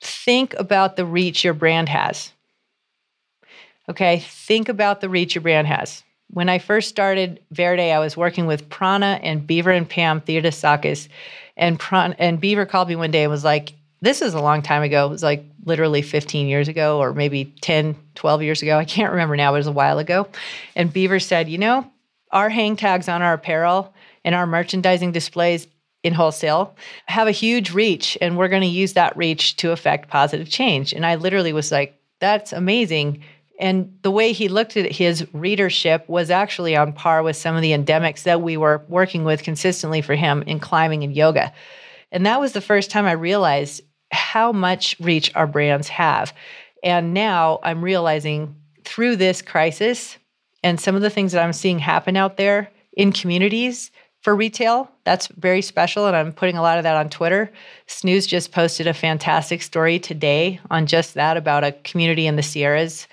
Think 0.00 0.54
about 0.54 0.96
the 0.96 1.04
reach 1.04 1.44
your 1.44 1.54
brand 1.54 1.88
has. 1.88 2.32
Okay, 3.88 4.20
think 4.20 4.68
about 4.68 5.00
the 5.00 5.08
reach 5.08 5.34
your 5.34 5.42
brand 5.42 5.66
has. 5.66 6.02
When 6.28 6.48
I 6.48 6.58
first 6.58 6.88
started 6.88 7.40
Verde, 7.50 7.92
I 7.92 7.98
was 7.98 8.16
working 8.16 8.46
with 8.46 8.68
Prana 8.68 9.20
and 9.22 9.46
Beaver 9.46 9.70
and 9.70 9.88
Pam 9.88 10.20
Theodosakis. 10.20 11.08
And, 11.56 11.78
Prana, 11.78 12.14
and 12.18 12.40
Beaver 12.40 12.66
called 12.66 12.88
me 12.88 12.96
one 12.96 13.10
day 13.10 13.22
and 13.22 13.30
was 13.30 13.44
like, 13.44 13.74
this 14.00 14.20
is 14.22 14.34
a 14.34 14.40
long 14.40 14.62
time 14.62 14.82
ago. 14.82 15.06
It 15.06 15.10
was 15.10 15.22
like 15.22 15.44
literally 15.64 16.02
15 16.02 16.48
years 16.48 16.68
ago, 16.68 16.98
or 16.98 17.12
maybe 17.12 17.46
10, 17.60 17.96
12 18.14 18.42
years 18.42 18.62
ago. 18.62 18.78
I 18.78 18.84
can't 18.84 19.10
remember 19.10 19.36
now, 19.36 19.54
it 19.54 19.58
was 19.58 19.66
a 19.66 19.72
while 19.72 19.98
ago. 19.98 20.28
And 20.74 20.92
Beaver 20.92 21.18
said, 21.20 21.48
You 21.48 21.58
know, 21.58 21.90
our 22.30 22.48
hang 22.48 22.76
tags 22.76 23.08
on 23.08 23.22
our 23.22 23.34
apparel 23.34 23.94
and 24.24 24.34
our 24.34 24.46
merchandising 24.46 25.12
displays 25.12 25.66
in 26.02 26.14
wholesale 26.14 26.76
have 27.06 27.26
a 27.26 27.32
huge 27.32 27.72
reach, 27.72 28.16
and 28.20 28.36
we're 28.36 28.48
going 28.48 28.62
to 28.62 28.68
use 28.68 28.92
that 28.92 29.16
reach 29.16 29.56
to 29.56 29.72
affect 29.72 30.08
positive 30.08 30.48
change. 30.48 30.92
And 30.92 31.04
I 31.04 31.16
literally 31.16 31.52
was 31.52 31.72
like, 31.72 31.98
That's 32.20 32.52
amazing. 32.52 33.22
And 33.58 33.96
the 34.02 34.10
way 34.10 34.32
he 34.32 34.48
looked 34.48 34.76
at 34.76 34.92
his 34.92 35.26
readership 35.32 36.08
was 36.08 36.30
actually 36.30 36.76
on 36.76 36.92
par 36.92 37.22
with 37.22 37.36
some 37.36 37.56
of 37.56 37.62
the 37.62 37.72
endemics 37.72 38.24
that 38.24 38.42
we 38.42 38.56
were 38.56 38.84
working 38.88 39.24
with 39.24 39.42
consistently 39.42 40.02
for 40.02 40.14
him 40.14 40.42
in 40.42 40.60
climbing 40.60 41.02
and 41.04 41.14
yoga. 41.14 41.52
And 42.12 42.26
that 42.26 42.40
was 42.40 42.52
the 42.52 42.60
first 42.60 42.90
time 42.90 43.06
I 43.06 43.12
realized 43.12 43.82
how 44.12 44.52
much 44.52 44.96
reach 45.00 45.34
our 45.34 45.46
brands 45.46 45.88
have. 45.88 46.32
And 46.82 47.14
now 47.14 47.60
I'm 47.62 47.82
realizing 47.82 48.54
through 48.84 49.16
this 49.16 49.42
crisis 49.42 50.16
and 50.62 50.80
some 50.80 50.94
of 50.94 51.02
the 51.02 51.10
things 51.10 51.32
that 51.32 51.42
I'm 51.42 51.52
seeing 51.52 51.78
happen 51.78 52.16
out 52.16 52.36
there 52.36 52.70
in 52.92 53.12
communities 53.12 53.90
for 54.22 54.34
retail, 54.34 54.90
that's 55.04 55.28
very 55.28 55.62
special. 55.62 56.06
And 56.06 56.16
I'm 56.16 56.32
putting 56.32 56.56
a 56.56 56.62
lot 56.62 56.78
of 56.78 56.82
that 56.82 56.96
on 56.96 57.08
Twitter. 57.08 57.52
SNEWS 57.86 58.26
just 58.26 58.50
posted 58.50 58.88
a 58.88 58.94
fantastic 58.94 59.62
story 59.62 60.00
today 60.00 60.58
on 60.68 60.86
just 60.86 61.14
that 61.14 61.36
about 61.36 61.62
a 61.62 61.70
community 61.70 62.26
in 62.26 62.34
the 62.34 62.42
Sierras 62.42 63.06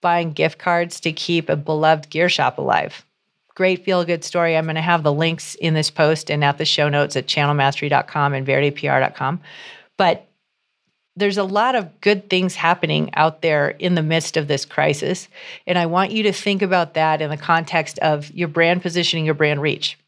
buying 0.00 0.32
gift 0.32 0.58
cards 0.58 1.00
to 1.00 1.12
keep 1.12 1.48
a 1.48 1.56
beloved 1.56 2.10
gear 2.10 2.28
shop 2.28 2.58
alive. 2.58 3.04
Great 3.54 3.84
feel 3.84 4.04
good 4.04 4.22
story. 4.22 4.56
I'm 4.56 4.64
going 4.64 4.76
to 4.76 4.80
have 4.80 5.02
the 5.02 5.12
links 5.12 5.56
in 5.56 5.74
this 5.74 5.90
post 5.90 6.30
and 6.30 6.44
at 6.44 6.58
the 6.58 6.64
show 6.64 6.88
notes 6.88 7.16
at 7.16 7.26
channelmastery.com 7.26 8.32
and 8.32 8.46
verdepr.com. 8.46 9.40
But 9.96 10.28
there's 11.16 11.38
a 11.38 11.44
lot 11.44 11.74
of 11.74 12.00
good 12.00 12.30
things 12.30 12.54
happening 12.54 13.12
out 13.14 13.42
there 13.42 13.70
in 13.70 13.96
the 13.96 14.02
midst 14.02 14.36
of 14.36 14.46
this 14.46 14.64
crisis. 14.64 15.28
And 15.66 15.76
I 15.76 15.86
want 15.86 16.12
you 16.12 16.22
to 16.22 16.32
think 16.32 16.62
about 16.62 16.94
that 16.94 17.20
in 17.20 17.30
the 17.30 17.36
context 17.36 17.98
of 17.98 18.30
your 18.30 18.46
brand 18.46 18.82
positioning, 18.82 19.24
your 19.24 19.34
brand 19.34 19.60
reach. 19.60 19.98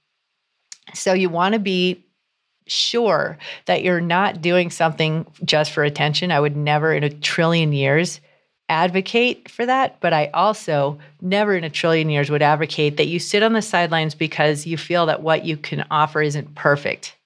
So 0.95 1.13
you 1.13 1.29
want 1.29 1.55
to 1.55 1.59
be 1.59 2.05
sure 2.69 3.39
that 3.67 3.83
you're 3.83 4.01
not 4.01 4.41
doing 4.41 4.71
something 4.71 5.27
just 5.45 5.73
for 5.73 5.83
attention. 5.83 6.31
I 6.31 6.39
would 6.39 6.57
never 6.57 6.95
in 6.95 7.03
a 7.03 7.11
trillion 7.11 7.73
years 7.73 8.21
advocate 8.71 9.51
for 9.51 9.67
that, 9.67 10.01
but 10.01 10.13
I 10.13 10.31
also 10.33 10.99
never 11.21 11.57
in 11.57 11.65
a 11.65 11.71
trillion 11.71 12.09
years 12.09 12.31
would 12.31 12.41
advocate 12.41 12.97
that 12.97 13.09
you 13.09 13.19
sit 13.19 13.43
on 13.43 13.53
the 13.53 13.61
sidelines 13.61 14.15
because 14.15 14.67
you 14.67 14.79
feel 14.79 15.07
that 15.07 15.23
what 15.23 15.45
you 15.45 15.57
can 15.57 15.85
offer 15.91 16.23
isn't 16.23 16.55
perfect. 16.55 17.17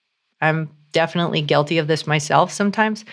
I'm 0.41 0.71
definitely 0.93 1.43
guilty 1.43 1.79
of 1.79 1.87
this 1.87 2.07
myself 2.07 2.51
sometimes. 2.51 3.05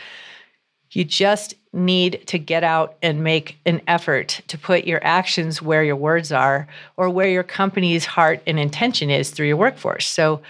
You 0.91 1.03
just 1.03 1.55
need 1.73 2.23
to 2.27 2.39
get 2.39 2.63
out 2.63 2.95
and 3.01 3.23
make 3.23 3.57
an 3.65 3.81
effort 3.87 4.41
to 4.47 4.57
put 4.57 4.85
your 4.85 5.03
actions 5.03 5.61
where 5.61 5.83
your 5.83 5.95
words 5.95 6.31
are 6.31 6.67
or 6.97 7.09
where 7.09 7.29
your 7.29 7.43
company's 7.43 8.05
heart 8.05 8.41
and 8.47 8.59
intention 8.59 9.09
is 9.09 9.29
through 9.29 9.47
your 9.47 9.57
workforce. 9.57 10.07
So 10.07 10.41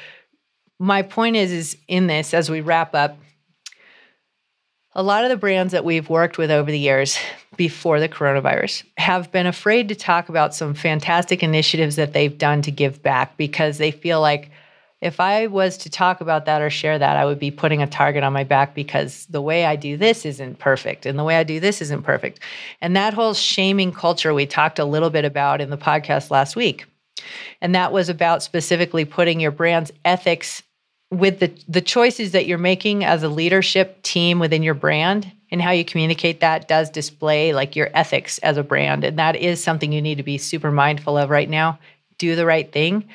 my 0.80 1.02
point 1.02 1.36
is 1.36 1.52
is 1.52 1.78
in 1.88 2.08
this 2.08 2.34
as 2.34 2.50
we 2.50 2.62
wrap 2.62 2.96
up 2.96 3.18
a 4.94 5.04
lot 5.04 5.24
of 5.24 5.30
the 5.30 5.38
brands 5.38 5.72
that 5.72 5.86
we've 5.86 6.10
worked 6.10 6.38
with 6.38 6.52
over 6.52 6.70
the 6.70 6.80
years 6.80 7.18
before 7.56 8.00
the 8.00 8.10
coronavirus 8.10 8.84
have 8.98 9.32
been 9.32 9.48
afraid 9.48 9.88
to 9.90 9.96
talk 9.96 10.30
about 10.30 10.54
some 10.54 10.74
fantastic 10.74 11.44
initiatives 11.44 11.96
that 11.96 12.14
they've 12.14 12.38
done 12.38 12.62
to 12.62 12.72
give 12.72 13.02
back 13.02 13.38
because 13.38 13.78
they 13.78 13.92
feel 13.92 14.20
like 14.20 14.52
if 15.02 15.20
I 15.20 15.48
was 15.48 15.78
to 15.78 15.90
talk 15.90 16.22
about 16.22 16.46
that 16.46 16.62
or 16.62 16.70
share 16.70 17.00
that, 17.00 17.18
I 17.18 17.26
would 17.26 17.40
be 17.40 17.50
putting 17.50 17.82
a 17.82 17.88
target 17.88 18.24
on 18.24 18.34
my 18.34 18.44
back 18.44 18.76
because 18.76 19.26
the 19.28 19.42
way 19.42 19.66
I 19.66 19.76
do 19.76 19.98
this 19.98 20.26
isn't 20.26 20.60
perfect 20.60 21.08
and 21.08 21.18
the 21.18 21.24
way 21.24 21.38
I 21.38 21.44
do 21.44 21.60
this 21.60 21.82
isn't 21.82 22.04
perfect. 22.04 22.40
And 22.82 22.96
that 22.96 23.16
whole 23.16 23.34
shaming 23.34 23.94
culture 23.94 24.34
we 24.34 24.46
talked 24.46 24.78
a 24.78 24.86
little 24.86 25.10
bit 25.10 25.26
about 25.26 25.60
in 25.60 25.72
the 25.72 25.78
podcast 25.78 26.30
last 26.30 26.56
week. 26.56 26.86
And 27.62 27.74
that 27.74 27.92
was 27.92 28.10
about 28.10 28.44
specifically 28.44 29.06
putting 29.06 29.40
your 29.40 29.52
brand's 29.52 29.92
ethics 30.06 30.62
with 31.12 31.40
the, 31.40 31.52
the 31.68 31.82
choices 31.82 32.32
that 32.32 32.48
you're 32.48 32.58
making 32.58 33.04
as 33.04 33.22
a 33.22 33.30
leadership 33.30 34.02
team 34.02 34.40
within 34.40 34.64
your 34.64 34.74
brand 34.74 35.32
and 35.52 35.62
how 35.62 35.72
you 35.72 35.84
communicate 35.84 36.40
that 36.40 36.70
does 36.70 36.90
display 36.90 37.54
like 37.54 37.76
your 37.76 37.90
ethics 37.94 38.38
as 38.40 38.56
a 38.56 38.64
brand. 38.64 39.04
And 39.04 39.20
that 39.20 39.36
is 39.36 39.62
something 39.62 39.92
you 39.92 40.02
need 40.02 40.16
to 40.16 40.24
be 40.24 40.38
super 40.38 40.72
mindful 40.72 41.18
of 41.18 41.30
right 41.30 41.50
now. 41.50 41.78
Do 42.18 42.36
the 42.36 42.46
right 42.46 42.72
thing. 42.72 43.08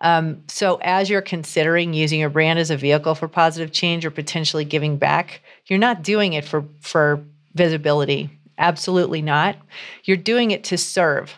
Um, 0.00 0.44
so, 0.46 0.78
as 0.82 1.10
you're 1.10 1.22
considering 1.22 1.92
using 1.92 2.20
your 2.20 2.30
brand 2.30 2.58
as 2.58 2.70
a 2.70 2.76
vehicle 2.76 3.16
for 3.16 3.26
positive 3.26 3.72
change 3.72 4.06
or 4.06 4.12
potentially 4.12 4.64
giving 4.64 4.96
back, 4.96 5.40
you're 5.66 5.78
not 5.78 6.02
doing 6.02 6.34
it 6.34 6.44
for, 6.44 6.64
for 6.80 7.24
visibility. 7.54 8.30
Absolutely 8.58 9.22
not. 9.22 9.56
You're 10.04 10.16
doing 10.16 10.52
it 10.52 10.62
to 10.64 10.78
serve. 10.78 11.36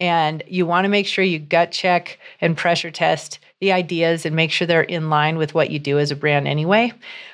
And 0.00 0.42
you 0.46 0.64
want 0.64 0.84
to 0.84 0.88
make 0.88 1.06
sure 1.06 1.24
you 1.24 1.38
gut 1.38 1.72
check 1.72 2.18
and 2.40 2.56
pressure 2.56 2.90
test 2.90 3.40
the 3.60 3.72
ideas 3.72 4.24
and 4.24 4.36
make 4.36 4.52
sure 4.52 4.66
they're 4.66 4.82
in 4.82 5.10
line 5.10 5.36
with 5.36 5.54
what 5.54 5.70
you 5.70 5.78
do 5.78 5.98
as 5.98 6.10
a 6.10 6.16
brand 6.16 6.46
anyway. 6.46 6.92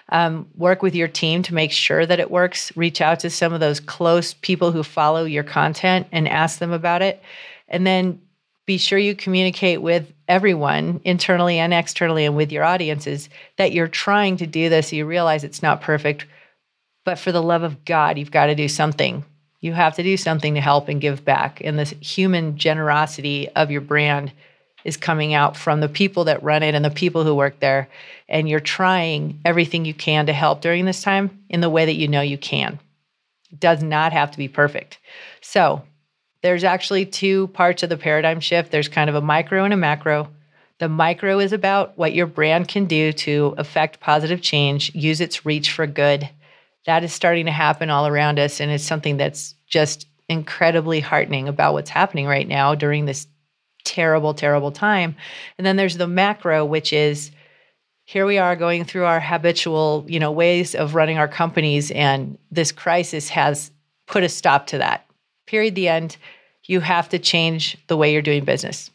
Um, 0.09 0.49
work 0.57 0.83
with 0.83 0.95
your 0.95 1.09
team 1.09 1.43
to 1.43 1.55
make 1.55 1.73
sure 1.73 2.07
that 2.07 2.21
it 2.21 2.31
works. 2.31 2.75
Reach 2.77 3.01
out 3.01 3.21
to 3.21 3.31
some 3.31 3.53
of 3.53 3.61
those 3.61 3.81
close 3.81 4.35
people 4.35 4.73
who 4.73 4.83
follow 4.83 5.25
your 5.25 5.45
content 5.45 6.07
and 6.13 6.29
ask 6.29 6.59
them 6.59 6.73
about 6.73 7.03
it. 7.03 7.23
And 7.69 7.87
then 7.87 8.21
be 8.67 8.79
sure 8.79 8.99
you 8.99 9.15
communicate 9.15 9.83
with 9.83 10.11
everyone 10.27 11.01
internally 11.05 11.59
and 11.59 11.75
externally 11.75 12.25
and 12.25 12.35
with 12.35 12.51
your 12.51 12.65
audiences 12.65 13.29
that 13.57 13.73
you're 13.73 13.89
trying 13.89 14.39
to 14.39 14.47
do 14.47 14.71
this. 14.71 14.93
You 14.93 15.05
realize 15.05 15.45
it's 15.45 15.63
not 15.63 15.83
perfect, 15.83 16.25
but 17.05 17.19
for 17.19 17.31
the 17.31 17.43
love 17.43 17.63
of 17.63 17.85
God, 17.85 18.17
you've 18.17 18.31
got 18.31 18.47
to 18.47 18.55
do 18.55 18.69
something. 18.69 19.25
You 19.65 19.73
have 19.73 19.95
to 19.95 20.03
do 20.03 20.19
something 20.19 20.57
to 20.57 20.61
help 20.61 20.89
and 20.91 21.01
give 21.01 21.25
back. 21.25 21.63
And 21.65 21.79
this 21.79 21.95
human 21.99 22.59
generosity 22.59 23.49
of 23.57 23.71
your 23.71 23.81
brand 23.81 24.31
is 24.85 24.99
coming 24.99 25.33
out 25.33 25.57
from 25.57 25.81
the 25.81 25.89
people 25.89 26.25
that 26.25 26.43
run 26.43 26.63
it 26.63 26.75
and 26.75 26.85
the 26.85 26.91
people 26.91 27.25
who 27.25 27.35
work 27.35 27.61
there. 27.61 27.89
And 28.29 28.47
you're 28.47 28.61
trying 28.61 29.41
everything 29.43 29.87
you 29.87 29.95
can 29.95 30.27
to 30.27 30.35
help 30.35 30.61
during 30.61 30.85
this 30.85 31.01
time 31.01 31.43
in 31.49 31.63
the 31.63 31.71
way 31.71 31.87
that 31.87 31.95
you 31.95 32.09
know 32.09 32.21
you 32.21 32.37
can. 32.37 32.79
It 33.51 33.59
does 33.59 33.83
not 33.83 34.13
have 34.13 34.31
to 34.33 34.37
be 34.37 34.49
perfect. 34.49 34.99
So, 35.41 35.83
there's 36.43 36.63
actually 36.63 37.07
two 37.07 37.47
parts 37.49 37.83
of 37.83 37.89
the 37.89 37.97
paradigm 37.97 38.41
shift 38.41 38.71
there's 38.71 38.89
kind 38.89 39.09
of 39.09 39.17
a 39.17 39.23
micro 39.23 39.65
and 39.65 39.73
a 39.73 39.79
macro. 39.79 40.29
The 40.79 40.91
micro 40.91 41.39
is 41.39 41.55
about 41.55 41.97
what 41.97 42.13
your 42.13 42.27
brand 42.27 42.69
can 42.69 42.85
do 42.85 43.15
to 43.15 43.55
affect 43.57 44.01
positive 44.01 44.43
change, 44.43 44.95
use 44.95 45.23
its 45.23 45.47
reach 45.47 45.73
for 45.73 45.87
good. 45.87 46.29
That 46.87 47.05
is 47.05 47.13
starting 47.13 47.47
to 47.47 47.53
happen 47.53 47.91
all 47.91 48.07
around 48.07 48.39
us. 48.39 48.61
And 48.61 48.71
it's 48.71 48.85
something 48.85 49.17
that's 49.17 49.55
just 49.67 50.07
incredibly 50.29 51.01
heartening 51.01 51.49
about 51.49 51.73
what's 51.73 51.91
happening 51.91 52.27
right 52.27 52.49
now 52.49 52.75
during 52.75 53.05
this 53.05 53.27
terrible, 53.85 54.35
terrible 54.35 54.73
time. 54.73 55.17
And 55.59 55.67
then 55.67 55.77
there's 55.77 55.97
the 55.97 56.07
macro, 56.07 56.65
which 56.65 56.93
is 56.93 57.31
here 58.05 58.27
we 58.27 58.39
are 58.39 58.57
going 58.57 58.85
through 58.85 59.05
our 59.05 59.21
habitual, 59.21 60.05
you 60.09 60.21
know, 60.21 60.31
ways 60.31 60.75
of 60.75 60.95
running 60.95 61.19
our 61.19 61.29
companies, 61.29 61.91
and 61.91 62.37
this 62.51 62.71
crisis 62.71 63.31
has 63.31 63.71
put 64.07 64.23
a 64.23 64.29
stop 64.29 64.67
to 64.69 64.79
that. 64.79 65.07
Period. 65.47 65.75
The 65.75 65.89
end. 65.89 66.17
You 66.67 66.81
have 66.81 67.09
to 67.11 67.19
change 67.19 67.77
the 67.89 67.97
way 67.97 68.13
you're 68.13 68.23
doing 68.23 68.45
business. 68.45 68.91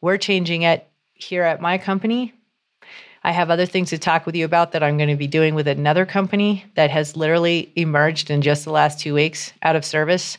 We're 0.00 0.18
changing 0.18 0.62
it 0.62 0.88
here 1.14 1.42
at 1.42 1.60
my 1.60 1.78
company. 1.78 2.32
I 3.22 3.32
have 3.32 3.50
other 3.50 3.66
things 3.66 3.90
to 3.90 3.98
talk 3.98 4.24
with 4.24 4.34
you 4.34 4.44
about 4.44 4.72
that 4.72 4.82
I'm 4.82 4.96
going 4.96 5.10
to 5.10 5.16
be 5.16 5.26
doing 5.26 5.54
with 5.54 5.68
another 5.68 6.06
company 6.06 6.64
that 6.74 6.90
has 6.90 7.16
literally 7.16 7.70
emerged 7.76 8.30
in 8.30 8.40
just 8.40 8.64
the 8.64 8.72
last 8.72 8.98
two 8.98 9.14
weeks 9.14 9.52
out 9.62 9.76
of 9.76 9.84
service. 9.84 10.38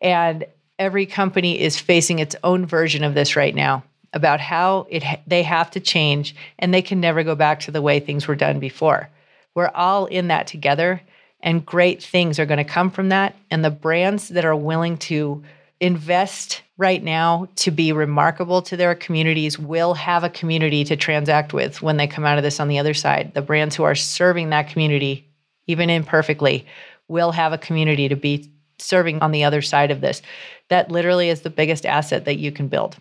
And 0.00 0.46
every 0.78 1.06
company 1.06 1.60
is 1.60 1.80
facing 1.80 2.20
its 2.20 2.36
own 2.44 2.64
version 2.64 3.02
of 3.02 3.14
this 3.14 3.34
right 3.34 3.54
now 3.54 3.82
about 4.12 4.40
how 4.40 4.86
it 4.90 5.02
they 5.26 5.42
have 5.42 5.70
to 5.70 5.80
change 5.80 6.34
and 6.58 6.72
they 6.72 6.82
can 6.82 7.00
never 7.00 7.24
go 7.24 7.34
back 7.34 7.60
to 7.60 7.70
the 7.70 7.82
way 7.82 7.98
things 7.98 8.28
were 8.28 8.36
done 8.36 8.60
before. 8.60 9.08
We're 9.54 9.70
all 9.74 10.06
in 10.06 10.28
that 10.28 10.46
together 10.46 11.02
and 11.40 11.66
great 11.66 12.02
things 12.02 12.38
are 12.38 12.46
going 12.46 12.58
to 12.58 12.64
come 12.64 12.90
from 12.90 13.08
that 13.08 13.36
and 13.50 13.64
the 13.64 13.70
brands 13.70 14.28
that 14.28 14.44
are 14.44 14.56
willing 14.56 14.96
to 14.98 15.42
invest 15.80 16.62
right 16.78 17.02
now 17.02 17.48
to 17.56 17.70
be 17.70 17.92
remarkable 17.92 18.62
to 18.62 18.76
their 18.76 18.94
communities 18.94 19.58
will 19.58 19.94
have 19.94 20.24
a 20.24 20.30
community 20.30 20.84
to 20.84 20.96
transact 20.96 21.52
with 21.52 21.82
when 21.82 21.96
they 21.96 22.06
come 22.06 22.24
out 22.24 22.38
of 22.38 22.44
this 22.44 22.60
on 22.60 22.68
the 22.68 22.78
other 22.78 22.94
side. 22.94 23.32
The 23.34 23.42
brands 23.42 23.76
who 23.76 23.84
are 23.84 23.94
serving 23.94 24.50
that 24.50 24.68
community 24.68 25.28
even 25.66 25.90
imperfectly 25.90 26.66
will 27.08 27.32
have 27.32 27.52
a 27.52 27.58
community 27.58 28.08
to 28.08 28.16
be 28.16 28.50
serving 28.78 29.20
on 29.20 29.32
the 29.32 29.44
other 29.44 29.62
side 29.62 29.90
of 29.90 30.00
this. 30.00 30.22
That 30.68 30.90
literally 30.90 31.28
is 31.28 31.42
the 31.42 31.50
biggest 31.50 31.86
asset 31.86 32.24
that 32.24 32.38
you 32.38 32.50
can 32.50 32.68
build. 32.68 32.96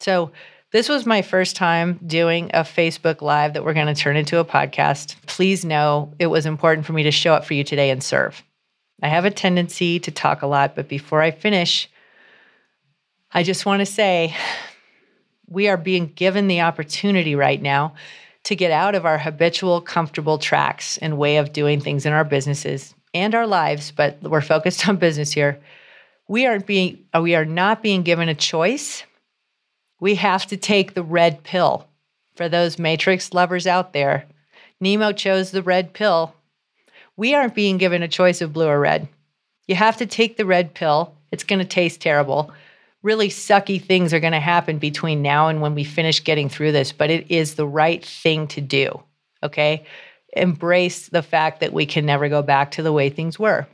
So, 0.00 0.32
this 0.72 0.88
was 0.88 1.06
my 1.06 1.22
first 1.22 1.54
time 1.54 2.00
doing 2.04 2.50
a 2.52 2.62
Facebook 2.62 3.22
Live 3.22 3.52
that 3.52 3.64
we're 3.64 3.74
going 3.74 3.86
to 3.86 3.94
turn 3.94 4.16
into 4.16 4.40
a 4.40 4.44
podcast. 4.44 5.14
Please 5.26 5.64
know 5.64 6.12
it 6.18 6.26
was 6.26 6.46
important 6.46 6.84
for 6.84 6.92
me 6.92 7.04
to 7.04 7.12
show 7.12 7.32
up 7.32 7.44
for 7.44 7.54
you 7.54 7.62
today 7.62 7.90
and 7.90 8.02
serve. 8.02 8.42
I 9.00 9.06
have 9.06 9.24
a 9.24 9.30
tendency 9.30 10.00
to 10.00 10.10
talk 10.10 10.42
a 10.42 10.48
lot, 10.48 10.74
but 10.74 10.88
before 10.88 11.22
I 11.22 11.30
finish, 11.30 11.88
I 13.36 13.42
just 13.42 13.66
want 13.66 13.80
to 13.80 13.86
say 13.86 14.32
we 15.48 15.66
are 15.66 15.76
being 15.76 16.06
given 16.14 16.46
the 16.46 16.60
opportunity 16.60 17.34
right 17.34 17.60
now 17.60 17.94
to 18.44 18.54
get 18.54 18.70
out 18.70 18.94
of 18.94 19.04
our 19.04 19.18
habitual, 19.18 19.80
comfortable 19.80 20.38
tracks 20.38 20.98
and 20.98 21.18
way 21.18 21.38
of 21.38 21.52
doing 21.52 21.80
things 21.80 22.06
in 22.06 22.12
our 22.12 22.22
businesses 22.22 22.94
and 23.12 23.34
our 23.34 23.46
lives, 23.46 23.90
but 23.90 24.22
we're 24.22 24.40
focused 24.40 24.88
on 24.88 24.98
business 24.98 25.32
here. 25.32 25.58
We 26.28 26.46
aren't 26.46 26.64
being 26.64 27.04
uh, 27.12 27.22
we 27.22 27.34
are 27.34 27.44
not 27.44 27.82
being 27.82 28.04
given 28.04 28.28
a 28.28 28.36
choice. 28.36 29.02
We 29.98 30.14
have 30.14 30.46
to 30.46 30.56
take 30.56 30.94
the 30.94 31.02
red 31.02 31.42
pill. 31.42 31.88
For 32.36 32.48
those 32.48 32.78
matrix 32.78 33.32
lovers 33.32 33.66
out 33.66 33.92
there, 33.92 34.26
Nemo 34.80 35.10
chose 35.12 35.50
the 35.50 35.62
red 35.62 35.92
pill. 35.92 36.34
We 37.16 37.34
aren't 37.34 37.54
being 37.54 37.78
given 37.78 38.02
a 38.02 38.08
choice 38.08 38.40
of 38.40 38.52
blue 38.52 38.68
or 38.68 38.78
red. 38.78 39.08
You 39.66 39.74
have 39.74 39.96
to 39.96 40.06
take 40.06 40.36
the 40.36 40.46
red 40.46 40.74
pill. 40.74 41.14
It's 41.32 41.44
going 41.44 41.60
to 41.60 41.64
taste 41.64 42.00
terrible. 42.00 42.52
Really 43.04 43.28
sucky 43.28 43.80
things 43.80 44.12
are 44.12 44.18
going 44.20 44.32
to 44.32 44.40
happen 44.40 44.78
between 44.78 45.22
now 45.22 45.46
and 45.46 45.60
when 45.60 45.76
we 45.76 45.84
finish 45.84 46.24
getting 46.24 46.48
through 46.48 46.72
this, 46.72 46.90
but 46.90 47.10
it 47.10 47.30
is 47.30 47.54
the 47.54 47.66
right 47.66 48.04
thing 48.04 48.48
to 48.48 48.60
do. 48.60 49.00
Okay? 49.44 49.86
embrace 50.36 51.08
the 51.08 51.22
fact 51.22 51.60
that 51.60 51.72
we 51.72 51.86
can 51.86 52.06
never 52.06 52.28
go 52.28 52.42
back 52.42 52.72
to 52.72 52.82
the 52.82 52.92
way 52.92 53.08
things 53.08 53.38
were. 53.38 53.66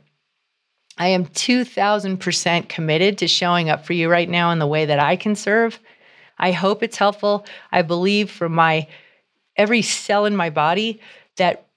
I 0.97 1.07
am 1.07 1.25
2000% 1.25 2.69
committed 2.69 3.17
to 3.17 3.27
showing 3.27 3.69
up 3.69 3.85
for 3.85 3.93
you 3.93 4.09
right 4.09 4.29
now 4.29 4.51
in 4.51 4.59
the 4.59 4.67
way 4.67 4.85
that 4.85 4.99
I 4.99 5.15
can 5.15 5.35
serve. 5.35 5.79
I 6.37 6.51
hope 6.51 6.83
it's 6.83 6.97
helpful. 6.97 7.45
I 7.71 7.81
believe 7.81 8.29
from 8.29 8.53
my 8.53 8.87
every 9.55 9.81
cell 9.81 10.25
in 10.25 10.35
my 10.35 10.49
body 10.49 11.01
that 11.37 11.67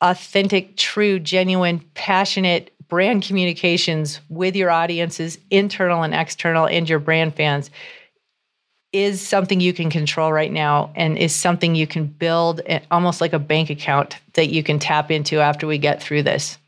authentic, 0.00 0.76
true, 0.76 1.18
genuine, 1.18 1.80
passionate 1.94 2.74
brand 2.88 3.22
communications 3.22 4.20
with 4.28 4.56
your 4.56 4.70
audiences, 4.70 5.38
internal 5.50 6.02
and 6.02 6.14
external, 6.14 6.66
and 6.66 6.88
your 6.88 6.98
brand 6.98 7.34
fans 7.34 7.70
is 8.92 9.26
something 9.26 9.60
you 9.60 9.72
can 9.72 9.90
control 9.90 10.32
right 10.32 10.52
now 10.52 10.90
and 10.94 11.16
is 11.16 11.34
something 11.34 11.74
you 11.74 11.86
can 11.86 12.06
build 12.06 12.60
eh, 12.66 12.80
almost 12.90 13.20
like 13.20 13.32
a 13.32 13.38
bank 13.38 13.70
account 13.70 14.18
that 14.34 14.48
you 14.48 14.62
can 14.62 14.78
tap 14.78 15.10
into 15.10 15.40
after 15.40 15.66
we 15.66 15.78
get 15.78 16.02
through 16.02 16.22
this. 16.22 16.58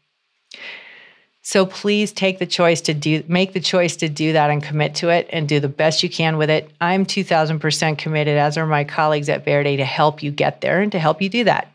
So 1.43 1.67
please 1.67 2.11
take 2.11 2.39
the 2.39 2.47
choice 2.47 2.81
to 2.83 2.95
do 2.95 3.23
make 3.29 3.53
the 3.53 3.61
choice 3.61 3.97
to 3.97 4.09
do 4.09 4.33
that 4.33 4.49
and 4.49 4.63
commit 4.63 4.95
to 4.97 5.11
it 5.11 5.29
and 5.31 5.47
do 5.47 5.61
the 5.61 5.69
best 5.69 6.03
you 6.03 6.09
can 6.09 6.39
with 6.39 6.49
it. 6.49 6.71
I'm 6.81 7.05
2000% 7.05 7.99
committed 7.99 8.39
as 8.39 8.57
are 8.57 8.67
my 8.67 8.85
colleagues 8.85 9.29
at 9.29 9.45
Verde 9.45 9.77
to 9.77 9.85
help 9.85 10.23
you 10.23 10.31
get 10.31 10.63
there 10.63 10.81
and 10.81 10.91
to 10.93 10.99
help 10.99 11.21
you 11.21 11.29
do 11.29 11.45
that. 11.45 11.71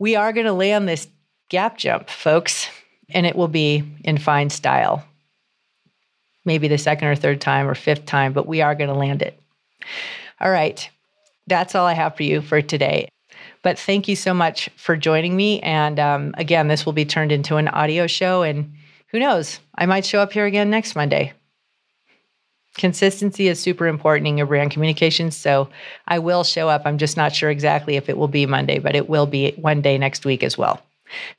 We 0.00 0.16
are 0.16 0.32
going 0.32 0.46
to 0.46 0.52
land 0.52 0.88
this 0.88 1.06
gap 1.48 1.78
jump, 1.78 2.10
folks, 2.10 2.68
and 3.12 3.26
it 3.26 3.36
will 3.36 3.48
be 3.48 3.84
in 4.04 4.18
fine 4.18 4.50
style 4.50 5.04
maybe 6.44 6.68
the 6.68 6.78
second 6.78 7.08
or 7.08 7.14
third 7.14 7.40
time 7.40 7.68
or 7.68 7.74
fifth 7.74 8.06
time, 8.06 8.32
but 8.32 8.46
we 8.46 8.62
are 8.62 8.74
going 8.74 8.88
to 8.90 8.96
land 8.96 9.22
it. 9.22 9.38
All 10.40 10.50
right. 10.50 10.88
That's 11.46 11.74
all 11.74 11.86
I 11.86 11.94
have 11.94 12.16
for 12.16 12.22
you 12.22 12.40
for 12.40 12.62
today. 12.62 13.08
But 13.62 13.78
thank 13.78 14.08
you 14.08 14.16
so 14.16 14.32
much 14.32 14.70
for 14.76 14.96
joining 14.96 15.36
me. 15.36 15.60
And 15.60 15.98
um, 15.98 16.34
again, 16.38 16.68
this 16.68 16.86
will 16.86 16.92
be 16.92 17.04
turned 17.04 17.32
into 17.32 17.56
an 17.56 17.68
audio 17.68 18.06
show. 18.06 18.42
And 18.42 18.72
who 19.08 19.18
knows, 19.18 19.60
I 19.74 19.86
might 19.86 20.06
show 20.06 20.20
up 20.20 20.32
here 20.32 20.46
again 20.46 20.70
next 20.70 20.96
Monday. 20.96 21.32
Consistency 22.76 23.48
is 23.48 23.60
super 23.60 23.86
important 23.86 24.28
in 24.28 24.38
your 24.38 24.46
brand 24.46 24.70
communications. 24.70 25.36
So 25.36 25.68
I 26.06 26.20
will 26.20 26.44
show 26.44 26.68
up. 26.68 26.82
I'm 26.84 26.98
just 26.98 27.16
not 27.16 27.34
sure 27.34 27.50
exactly 27.50 27.96
if 27.96 28.08
it 28.08 28.16
will 28.16 28.28
be 28.28 28.46
Monday, 28.46 28.78
but 28.78 28.94
it 28.94 29.08
will 29.08 29.26
be 29.26 29.52
one 29.52 29.82
day 29.82 29.98
next 29.98 30.24
week 30.24 30.42
as 30.42 30.56
well. 30.56 30.80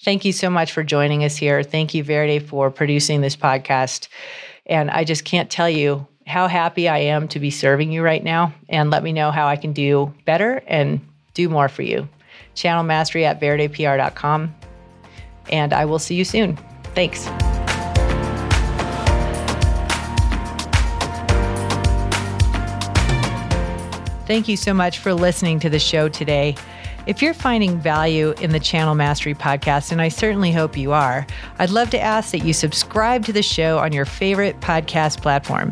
Thank 0.04 0.26
you 0.26 0.32
so 0.32 0.50
much 0.50 0.72
for 0.72 0.84
joining 0.84 1.24
us 1.24 1.36
here. 1.36 1.64
Thank 1.64 1.94
you, 1.94 2.04
Verde, 2.04 2.40
for 2.40 2.70
producing 2.70 3.22
this 3.22 3.36
podcast. 3.36 4.08
And 4.66 4.92
I 4.92 5.04
just 5.04 5.26
can't 5.26 5.50
tell 5.50 5.70
you 5.70 6.08
how 6.28 6.48
happy 6.48 6.88
I 6.88 7.00
am 7.00 7.28
to 7.30 7.40
be 7.40 7.50
serving 7.50 7.92
you 7.92 8.04
right 8.04 8.24
now. 8.24 8.54
And 8.70 8.90
let 8.90 9.04
me 9.04 9.12
know 9.12 9.32
how 9.32 9.48
I 9.48 9.56
can 9.56 9.74
do 9.74 10.14
better 10.26 10.64
and 10.68 11.06
do 11.34 11.50
more 11.50 11.70
for 11.70 11.82
you. 11.82 12.08
Channel 12.56 12.84
mastery 12.84 13.26
at 13.26 13.40
verdepr.com. 13.40 14.56
And 15.52 15.74
I 15.74 15.86
will 15.86 16.00
see 16.00 16.16
you 16.16 16.26
soon. 16.26 16.58
Thanks. 16.96 17.28
Thank 24.28 24.48
you 24.48 24.56
so 24.56 24.74
much 24.74 25.00
for 25.00 25.14
listening 25.14 25.60
to 25.60 25.70
the 25.70 25.80
show 25.80 26.08
today. 26.08 26.56
If 27.08 27.20
you're 27.20 27.34
finding 27.34 27.80
value 27.80 28.34
in 28.42 28.52
the 28.52 28.60
Channel 28.60 28.94
Mastery 28.94 29.34
podcast, 29.34 29.92
and 29.92 30.00
I 30.00 30.10
certainly 30.10 30.52
hope 30.52 30.78
you 30.78 30.92
are, 30.92 31.26
I'd 31.58 31.72
love 31.72 31.90
to 31.92 32.00
ask 32.00 32.32
that 32.32 32.46
you 32.46 32.54
subscribe 32.54 33.26
to 33.26 33.34
the 33.34 33.42
show 33.42 33.80
on 33.80 33.92
your 33.92 34.06
favorite 34.06 34.60
podcast 34.60 35.20
platform, 35.20 35.72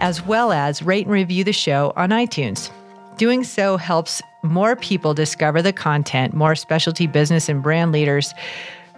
as 0.00 0.26
well 0.26 0.50
as 0.50 0.82
rate 0.82 1.06
and 1.06 1.12
review 1.12 1.44
the 1.44 1.52
show 1.52 1.92
on 1.94 2.10
iTunes. 2.10 2.72
Doing 3.16 3.44
so 3.44 3.76
helps 3.76 4.20
more 4.42 4.74
people 4.74 5.14
discover 5.14 5.62
the 5.62 5.72
content, 5.72 6.34
more 6.34 6.56
specialty 6.56 7.06
business 7.06 7.48
and 7.48 7.62
brand 7.62 7.92
leaders 7.92 8.34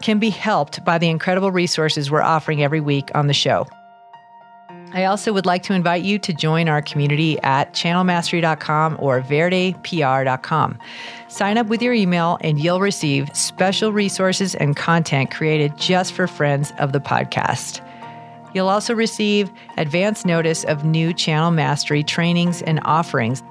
can 0.01 0.19
be 0.19 0.31
helped 0.31 0.83
by 0.87 0.97
the 0.97 1.11
incredible 1.11 1.51
resources 1.51 2.11
we're 2.11 2.23
offering 2.23 2.62
every 2.62 2.81
week 2.81 3.11
on 3.15 3.27
the 3.27 3.35
show. 3.35 3.67
I 4.95 5.05
also 5.05 5.33
would 5.33 5.47
like 5.47 5.63
to 5.65 5.73
invite 5.73 6.03
you 6.03 6.19
to 6.19 6.33
join 6.33 6.69
our 6.69 6.83
community 6.83 7.41
at 7.41 7.73
channelmastery.com 7.73 8.97
or 9.01 9.23
verdepr.com. 9.23 10.79
Sign 11.29 11.59
up 11.59 11.67
with 11.69 11.81
your 11.81 11.95
email 11.95 12.39
and 12.43 12.61
you'll 12.61 12.81
receive 12.81 13.35
special 13.35 13.93
resources 13.93 14.55
and 14.55 14.77
content 14.77 15.31
created 15.31 15.77
just 15.79 16.13
for 16.13 16.27
friends 16.27 16.73
of 16.79 16.93
the 16.93 17.01
podcast. 17.01 17.87
You'll 18.55 18.69
also 18.69 18.95
receive 18.95 19.51
advance 19.79 20.25
notice 20.25 20.65
of 20.65 20.85
new 20.85 21.15
Channel 21.15 21.53
Mastery 21.53 22.03
trainings 22.03 22.61
and 22.63 22.81
offerings. 22.85 23.43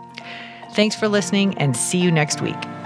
Thanks 0.73 0.95
for 0.95 1.07
listening 1.07 1.57
and 1.57 1.75
see 1.75 1.97
you 1.97 2.11
next 2.11 2.41
week. 2.41 2.80